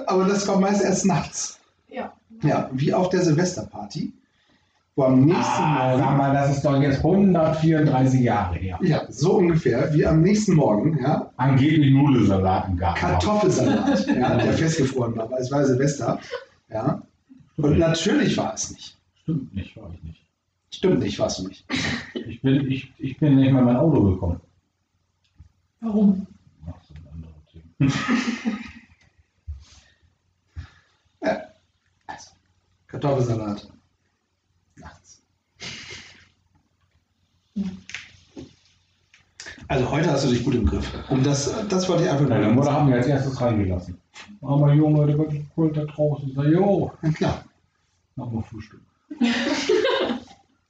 Aber 0.06 0.24
das 0.26 0.46
kommt 0.46 0.62
meist 0.62 0.82
erst 0.82 1.06
nachts. 1.06 1.60
Ja. 1.90 2.14
Ja, 2.42 2.70
wie 2.72 2.94
auf 2.94 3.10
der 3.10 3.22
Silvesterparty, 3.22 4.14
wo 4.96 5.04
am 5.04 5.26
nächsten 5.26 5.44
Ah, 5.44 5.90
Morgen, 5.90 6.00
sag 6.04 6.18
mal, 6.18 6.34
das 6.34 6.56
ist 6.58 6.66
doch 6.66 6.82
jetzt 6.82 6.98
134 7.00 8.22
Jahre 8.22 8.56
her. 8.56 8.80
ja, 8.82 9.02
so 9.10 9.34
ungefähr, 9.34 9.94
wie 9.94 10.06
am 10.06 10.22
nächsten 10.22 10.56
Morgen, 10.56 10.98
ja, 11.02 11.32
Angeblich 11.36 11.94
Nudelsalat 11.94 12.70
im 12.70 12.78
Garten. 12.78 13.00
Kartoffelsalat, 13.00 14.08
ja, 14.16 14.38
der 14.38 14.54
festgefroren 14.54 15.18
war, 15.18 15.30
weil 15.30 15.42
es 15.42 15.52
war 15.52 15.66
Silvester, 15.66 16.20
ja. 16.70 17.02
Und 17.58 17.78
natürlich 17.78 18.38
war 18.38 18.54
es 18.54 18.72
nicht. 18.72 18.96
Stimmt 19.24 19.54
nicht, 19.54 19.76
war 19.76 19.92
ich 19.94 20.04
nicht. 20.04 20.22
Stimmt 20.72 21.00
nicht, 21.00 21.20
warst 21.20 21.40
du 21.40 21.48
nicht. 21.50 21.66
Ich 22.14 22.42
bin, 22.42 22.70
ich, 22.72 22.94
ich 23.00 23.18
bin 23.20 23.36
nicht 23.36 23.52
mal 23.52 23.60
in 23.60 23.66
mein 23.66 23.78
Auto 23.78 24.02
gekommen. 24.12 24.40
Warum? 25.82 26.28
Ach, 26.68 26.82
so 26.84 26.94
ein 26.94 27.08
anderes 27.14 27.46
Thema. 27.52 27.66
Also, 32.08 32.30
Kartoffelsalat. 32.88 33.68
Nachts. 34.76 35.22
Also 39.70 39.92
heute 39.92 40.10
hast 40.10 40.24
du 40.24 40.30
dich 40.30 40.46
gut 40.46 40.56
im 40.56 40.66
Griff. 40.66 40.90
Und 41.10 41.26
das, 41.26 41.54
das 41.68 41.90
wollte 41.90 42.04
ich 42.06 42.10
einfach 42.10 42.26
Meine 42.30 42.46
nur 42.46 42.54
Mutter 42.54 42.72
hat 42.72 42.86
mich 42.86 42.94
als 42.96 43.08
erstes 43.08 43.42
reingelassen. 43.42 44.00
Armer 44.42 44.72
Junge, 44.74 45.06
der 45.06 45.18
wird 45.18 45.34
cool 45.58 45.74
da 45.74 45.84
draußen. 45.84 46.32
Sag, 46.34 46.46
jo, 46.46 46.90
Ja, 47.02 47.12
klar. 47.12 47.44
mach 48.16 48.32
mal 48.32 48.44
Frühstück. 48.44 48.80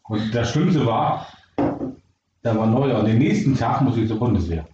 Und 0.03 0.33
das 0.33 0.49
Schlimmste 0.49 0.83
war, 0.83 1.27
da 2.41 2.57
war 2.57 2.65
Neujahr. 2.65 3.01
Und 3.01 3.05
den 3.05 3.19
nächsten 3.19 3.55
Tag 3.55 3.81
muss 3.83 3.97
ich 3.97 4.07
zur 4.07 4.17
Bundeswehr. 4.17 4.67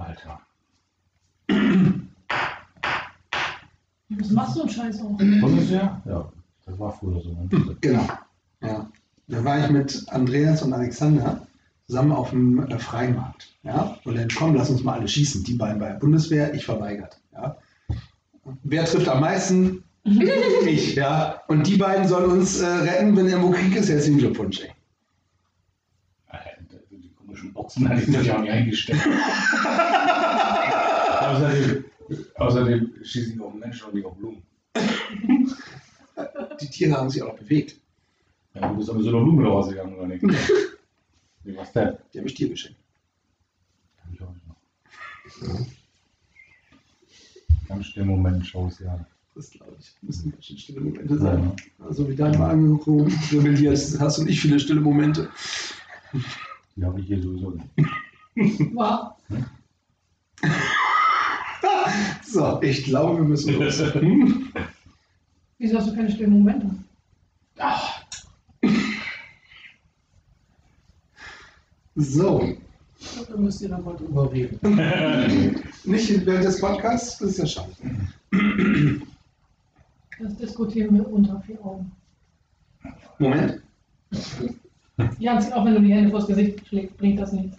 Alter. 0.00 0.40
Was 4.10 4.30
machst 4.30 4.56
du 4.56 4.60
einen 4.62 4.70
Scheiß 4.70 5.00
auch? 5.02 5.16
Bundeswehr? 5.16 6.02
Ja, 6.04 6.32
das 6.66 6.78
war 6.78 6.92
früher 6.92 7.20
so. 7.20 7.36
Genau. 7.80 8.06
Ja. 8.62 8.90
Da 9.28 9.44
war 9.44 9.64
ich 9.64 9.70
mit 9.70 10.04
Andreas 10.08 10.62
und 10.62 10.72
Alexander 10.72 11.46
zusammen 11.86 12.12
auf 12.12 12.30
dem 12.30 12.66
äh, 12.66 12.78
Freimarkt. 12.78 13.48
Ja? 13.62 13.96
Und 14.04 14.16
dann 14.16 14.28
komm, 14.28 14.54
lass 14.54 14.70
uns 14.70 14.82
mal 14.82 14.94
alle 14.98 15.08
schießen. 15.08 15.44
Die 15.44 15.54
beiden 15.54 15.78
bei 15.78 15.88
der 15.88 15.98
Bundeswehr, 15.98 16.52
ich 16.54 16.64
verweigert. 16.64 17.20
Ja? 17.32 17.56
Wer 18.64 18.84
trifft 18.84 19.08
am 19.08 19.20
meisten? 19.20 19.84
ich, 20.66 20.94
ja. 20.96 21.40
Und 21.46 21.66
die 21.66 21.76
beiden 21.76 22.08
sollen 22.08 22.30
uns 22.30 22.60
äh, 22.60 22.66
retten, 22.66 23.16
wenn 23.16 23.26
irgendwo 23.26 23.50
Krieg 23.50 23.76
ist. 23.76 23.88
Herzlichen 23.88 24.18
Glückwunsch, 24.18 24.60
ey. 24.60 24.70
Die 27.40 27.48
komischen 27.48 27.52
Boxen 27.52 27.88
hatte 27.88 28.02
ich 28.02 28.08
natürlich 28.08 28.32
auch 28.32 28.40
nicht 28.40 28.52
eingestellt. 28.52 29.00
außerdem, 31.20 31.84
außerdem 32.34 32.92
schieße 33.02 33.34
ich 33.34 33.40
auf 33.40 33.54
Menschen 33.54 33.86
und 33.86 33.94
nicht 33.94 34.04
auf 34.04 34.14
Blumen. 34.16 34.42
Die 36.60 36.66
Tiere 36.68 36.96
haben 36.96 37.08
sich 37.08 37.22
auch 37.22 37.34
bewegt. 37.36 37.80
Ja, 38.54 38.68
du 38.68 38.76
bist 38.76 38.90
aber 38.90 39.02
so 39.02 39.08
eine 39.08 39.20
Blume 39.22 39.48
rausgegangen, 39.48 39.94
oder 39.94 40.06
nicht? 40.08 40.22
Wie 41.44 41.56
war's 41.56 41.72
denn? 41.72 41.96
Die 42.12 42.18
habe 42.18 42.28
ich 42.28 42.34
dir 42.34 42.48
geschenkt. 42.48 42.78
Hab 44.04 44.12
ich 44.12 44.20
auch 44.22 44.34
nicht 44.34 44.46
noch. 44.46 44.56
Ganz 47.68 47.86
still 47.86 48.04
Moment, 48.04 48.46
Shows, 48.46 48.80
ja. 48.80 49.06
Das 49.34 49.50
glaube 49.50 49.76
ich. 49.78 49.94
Müssen 50.02 50.32
ganz 50.32 50.44
schön 50.44 50.58
stille 50.58 50.80
Momente 50.80 51.16
sein. 51.16 51.52
Also 51.78 52.06
wie 52.08 52.16
dein 52.16 52.36
Magen 52.36 52.78
rebelliert, 53.32 53.78
hast 53.98 54.18
du 54.18 54.24
nicht 54.24 54.40
viele 54.40 54.60
stille 54.60 54.80
Momente. 54.80 55.30
Die 56.80 56.86
habe 56.86 56.98
ich 56.98 57.08
hier 57.08 57.22
sowieso 57.22 57.50
nicht. 57.50 58.74
Wow. 58.74 59.12
So, 62.24 62.62
ich 62.62 62.84
glaube, 62.84 63.18
wir 63.18 63.24
müssen 63.24 63.54
los. 63.58 63.80
Hm? 63.92 64.52
Wieso 65.58 65.76
hast 65.76 65.88
du 65.88 65.94
keine 65.94 66.10
stillen 66.10 66.30
Momente? 66.30 66.70
So, 71.96 72.54
Da 73.28 73.36
müsst 73.36 73.60
ihr 73.60 73.68
dann 73.68 73.84
mal 73.84 73.96
drüber 73.96 74.32
reden. 74.32 74.58
nicht 75.84 76.24
während 76.24 76.44
des 76.44 76.60
Podcasts, 76.60 77.18
das 77.18 77.30
ist 77.30 77.38
ja 77.38 77.46
schade. 77.46 77.72
Das 80.20 80.36
diskutieren 80.36 80.94
wir 80.94 81.12
unter 81.12 81.40
vier 81.40 81.62
Augen. 81.62 81.90
Moment. 83.18 83.60
Janzi, 85.18 85.52
auch 85.52 85.64
wenn 85.64 85.74
du 85.74 85.80
die 85.82 85.92
Hände 85.94 86.10
vors 86.10 86.26
Gesicht 86.26 86.66
schlägst, 86.68 86.96
bringt 86.96 87.18
das 87.20 87.32
nichts. 87.32 87.56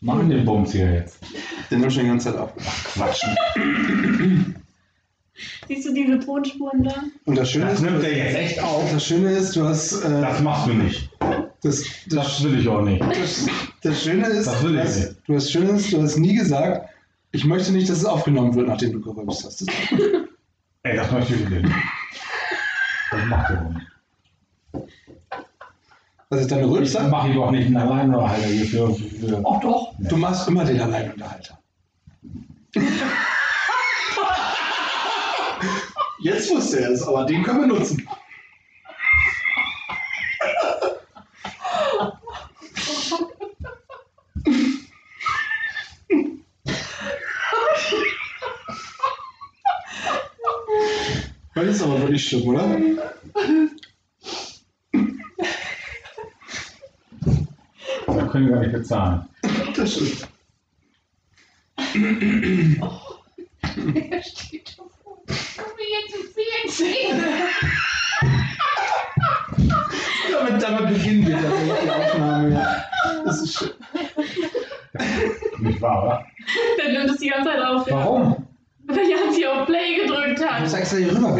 Machen 0.00 0.30
den 0.30 0.44
Bums 0.44 0.72
hier 0.72 0.90
jetzt. 0.92 1.18
Den 1.70 1.82
haben 1.82 1.90
schon 1.90 2.04
die 2.04 2.08
ganze 2.08 2.30
Zeit 2.30 2.38
auf. 2.40 2.54
Quatschen. 2.94 3.36
Siehst 5.68 5.86
du 5.88 5.94
diese 5.94 6.18
Tonspuren 6.20 6.82
da? 6.84 6.94
Und 7.26 7.36
das 7.36 7.50
Schöne 7.50 7.66
Das 7.66 7.74
ist, 7.74 7.82
nimmt 7.82 8.02
er 8.02 8.16
jetzt 8.16 8.36
echt 8.36 8.62
auf. 8.62 8.90
das 8.92 9.06
Schöne 9.06 9.30
ist, 9.32 9.54
du 9.56 9.64
hast 9.64 10.02
äh, 10.04 10.20
Das 10.20 10.40
machst 10.40 10.68
du 10.68 10.74
nicht. 10.74 11.10
das, 11.20 11.44
das, 11.62 11.84
Das 12.08 12.42
will 12.44 12.58
ich 12.60 12.68
auch 12.68 12.82
nicht. 12.82 13.02
das, 13.02 13.46
das 13.82 14.02
Schöne 14.02 14.26
ist, 14.28 14.46
Das 14.46 14.62
will 14.62 14.74
ich 14.74 14.80
du 14.80 14.82
hast- 14.88 14.98
nicht. 14.98 15.16
du 15.28 15.34
hast 15.34 15.50
Schöne 15.52 15.70
ist, 15.72 15.92
du 15.92 16.02
hast 16.02 16.16
nie 16.16 16.34
gesagt, 16.34 16.88
ich 17.32 17.44
möchte 17.44 17.72
nicht, 17.72 17.88
dass 17.88 17.98
es 17.98 18.04
aufgenommen 18.04 18.54
wird, 18.54 18.68
nachdem 18.68 18.92
du 18.92 19.00
gerülpst 19.00 19.44
hast. 19.44 19.66
Ey, 20.82 20.96
das 20.96 21.10
möchte 21.12 21.34
ich 21.34 21.48
nicht. 21.48 21.68
Das 23.10 23.24
macht 23.26 23.50
er 23.50 23.60
auch 23.66 23.70
nicht. 23.70 23.86
Was 26.30 26.40
ist 26.42 26.50
deine 26.52 26.62
Ich 26.62 26.70
Rülpser? 26.70 27.08
mache 27.08 27.28
ich 27.28 27.34
doch 27.34 27.50
nicht 27.50 27.66
einen 27.66 27.76
Alleinunterhalter 27.76 28.46
hier 28.46 28.66
für, 28.66 28.96
Oh 29.44 29.58
doch. 29.60 29.92
Du 29.98 30.16
machst 30.16 30.48
immer 30.48 30.64
den 30.64 30.80
Alleinunterhalter. 30.80 31.58
Jetzt 36.22 36.50
wusste 36.54 36.80
er 36.80 36.90
es, 36.90 37.02
aber 37.06 37.24
den 37.24 37.42
können 37.42 37.60
wir 37.60 37.66
nutzen. 37.66 38.06
Wirklich 52.10 52.28
schlimm, 52.28 52.48
oder? 52.48 52.76
Da 58.08 58.26
können 58.26 58.46
wir 58.46 58.54
gar 58.54 58.60
nicht 58.62 58.72
bezahlen. 58.72 59.28
Das 59.76 59.92
stimmt. 59.94 60.26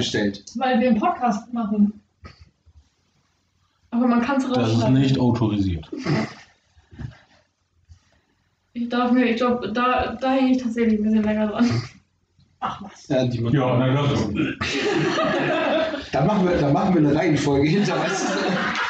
Rübergestellt. 0.00 0.44
Weil 0.56 0.80
wir 0.80 0.88
einen 0.88 0.98
Podcast 0.98 1.52
machen. 1.52 2.00
Aber 3.90 4.06
man 4.06 4.22
kann 4.22 4.36
es 4.38 4.48
Das 4.48 4.72
ist 4.72 4.88
nicht 4.88 5.18
autorisiert. 5.18 5.90
Ich 8.72 8.88
darf 8.88 9.10
mir, 9.10 9.24
ich 9.26 9.36
glaube, 9.36 9.72
da, 9.72 10.14
da 10.14 10.32
hänge 10.32 10.52
ich 10.52 10.62
tatsächlich 10.62 11.00
ein 11.00 11.02
bisschen 11.02 11.24
länger 11.24 11.48
dran. 11.48 11.82
Ach 12.60 12.82
was. 12.82 13.08
Ja, 13.08 13.24
die 13.26 13.38
Ja, 13.38 13.76
na 13.76 14.02
das 14.02 14.28
da, 16.12 16.24
machen 16.24 16.48
wir, 16.48 16.58
da 16.58 16.70
machen 16.70 16.94
wir 16.94 17.08
eine 17.08 17.18
Reihenfolge 17.18 17.68
hinter. 17.68 17.98
Weißt 17.98 18.28
du? 18.28 18.38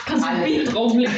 Kannst 0.06 0.24
du 0.24 0.28
ein 0.28 0.42
Beat 0.42 0.74
drauflegen. 0.74 1.14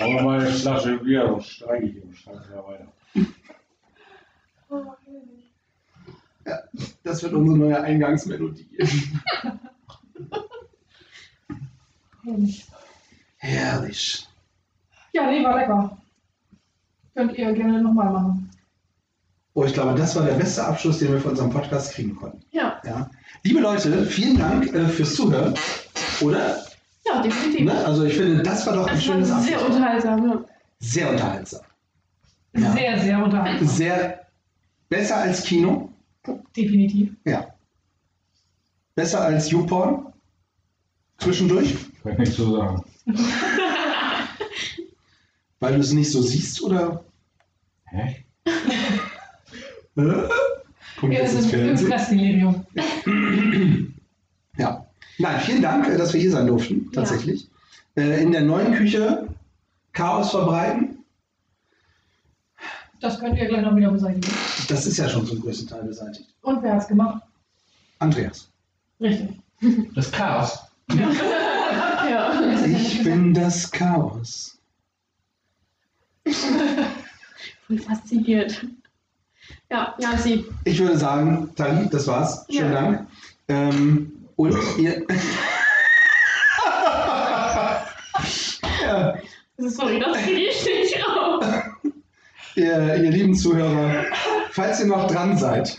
Aber 0.00 0.22
meine 0.22 0.46
Flasche 0.50 0.98
Bier 0.98 1.32
und 1.32 1.44
streike 1.44 1.86
ich 1.86 2.02
und 2.02 2.16
streike 2.16 2.44
da 2.52 2.64
weiter. 2.66 2.88
Das 7.02 7.22
wird 7.22 7.32
unsere 7.32 7.58
neue 7.58 7.80
Eingangsmelodie. 7.80 8.68
Herrlich. 12.24 12.66
Herrlich. 13.36 14.28
Ja, 15.12 15.30
nee, 15.30 15.44
war 15.44 15.56
lecker. 15.58 15.96
Könnt 17.14 17.36
ihr 17.38 17.52
gerne 17.52 17.82
nochmal 17.82 18.10
machen. 18.12 18.50
Oh, 19.52 19.64
ich 19.64 19.72
glaube, 19.72 19.94
das 19.96 20.16
war 20.16 20.24
der 20.24 20.34
beste 20.34 20.64
Abschluss, 20.64 20.98
den 20.98 21.12
wir 21.12 21.20
für 21.20 21.28
unseren 21.28 21.50
Podcast 21.50 21.92
kriegen 21.92 22.16
konnten. 22.16 22.40
Ja, 22.50 22.80
Ja. 22.84 23.08
Liebe 23.44 23.60
Leute, 23.60 24.04
vielen 24.06 24.36
Dank 24.38 24.66
äh, 24.74 24.88
fürs 24.88 25.14
Zuhören. 25.14 25.54
Oder? 26.22 26.64
ja, 27.06 27.22
definitiv. 27.22 27.66
Ne? 27.66 27.84
Also 27.84 28.04
ich 28.04 28.14
finde, 28.16 28.42
das 28.42 28.66
war 28.66 28.74
doch 28.74 28.86
ein 28.88 28.96
Das 28.96 29.06
war 29.06 29.14
schönes 29.14 29.28
sehr 29.28 29.56
Abschluss. 29.56 29.76
unterhaltsam. 29.76 30.26
Ja. 30.28 30.44
Sehr 30.80 31.10
unterhaltsam. 31.10 31.60
Ja. 32.56 32.72
Sehr, 32.72 32.98
sehr 33.00 33.24
unterhaltsam. 33.24 33.68
Sehr 33.68 34.26
besser 34.88 35.16
als 35.18 35.44
Kino. 35.44 35.92
Definitiv. 36.56 37.12
Ja. 37.24 37.48
Besser 38.94 39.20
als 39.22 39.50
YouPorn. 39.50 40.12
Zwischendurch. 41.18 41.74
Kann 42.02 42.12
ich 42.12 42.18
nichts 42.18 42.36
zu 42.36 42.50
sagen. 42.56 42.84
Weil 45.60 45.74
du 45.74 45.80
es 45.80 45.92
nicht 45.92 46.10
so 46.10 46.22
siehst, 46.22 46.62
oder? 46.62 47.04
Hä? 47.86 48.24
Kommt 49.94 51.12
Ja, 51.12 51.20
jetzt 51.20 51.34
das 51.34 51.46
ist 51.46 51.54
ein 51.54 51.76
Fernsehen? 51.86 52.66
Ja. 54.56 54.86
Nein, 55.18 55.40
vielen 55.40 55.62
Dank, 55.62 55.88
äh, 55.88 55.96
dass 55.96 56.12
wir 56.14 56.20
hier 56.20 56.30
sein 56.30 56.46
durften, 56.46 56.92
tatsächlich. 56.92 57.48
Äh, 57.96 58.22
In 58.22 58.30
der 58.30 58.42
neuen 58.42 58.74
Küche 58.74 59.26
Chaos 59.92 60.30
verbreiten. 60.30 60.93
Das 63.00 63.18
könnt 63.18 63.36
ihr 63.38 63.46
gleich 63.46 63.62
noch 63.62 63.76
wieder 63.76 63.90
beseitigen. 63.90 64.34
Das 64.68 64.86
ist 64.86 64.96
ja 64.98 65.08
schon 65.08 65.26
zum 65.26 65.40
größten 65.40 65.68
Teil 65.68 65.84
beseitigt. 65.84 66.28
Und 66.42 66.62
wer 66.62 66.74
hat's 66.74 66.88
gemacht? 66.88 67.22
Andreas. 67.98 68.48
Richtig. 69.00 69.30
Das 69.94 70.10
Chaos. 70.12 70.58
ja. 70.92 72.64
Ich 72.66 73.02
bin 73.02 73.34
das 73.34 73.70
Chaos. 73.70 74.58
Voll 77.66 77.78
fasziniert. 77.78 78.64
Ja, 79.70 79.94
Janzi. 79.98 80.44
Ich 80.64 80.78
würde 80.78 80.96
sagen, 80.98 81.50
Tali, 81.56 81.88
das 81.90 82.06
war's. 82.06 82.46
Schönen 82.50 82.72
Ja. 82.72 82.80
Dank. 82.80 83.06
Ähm, 83.48 84.12
und 84.36 84.56
ihr. 84.78 85.04
ja, 88.82 89.14
Sorry, 89.58 90.00
das 90.00 90.16
kriege 90.18 90.40
ich 90.48 90.64
nicht 90.64 90.96
raus. 91.06 91.44
Ihr, 92.56 92.96
ihr 92.96 93.10
lieben 93.10 93.34
Zuhörer, 93.34 94.04
falls 94.50 94.80
ihr 94.80 94.86
noch 94.86 95.06
dran 95.06 95.36
seid, 95.36 95.76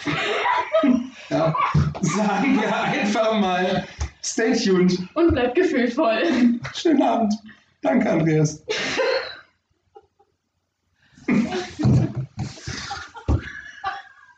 ja, 1.29 1.55
sagen 2.01 2.59
wir 2.59 2.75
einfach 2.75 3.39
mal, 3.39 3.85
stay 4.23 4.53
tuned. 4.53 4.99
Und 5.13 5.31
bleibt 5.31 5.55
gefühlvoll. 5.55 6.59
Schönen 6.73 7.01
Abend. 7.01 7.33
Danke, 7.81 8.09
Andreas. 8.09 8.63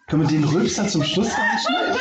Können 0.07 0.21
wir 0.21 0.27
den 0.27 0.43
Rülpser 0.45 0.87
zum 0.87 1.03
Schluss 1.03 1.29
reinschneiden? 1.37 1.97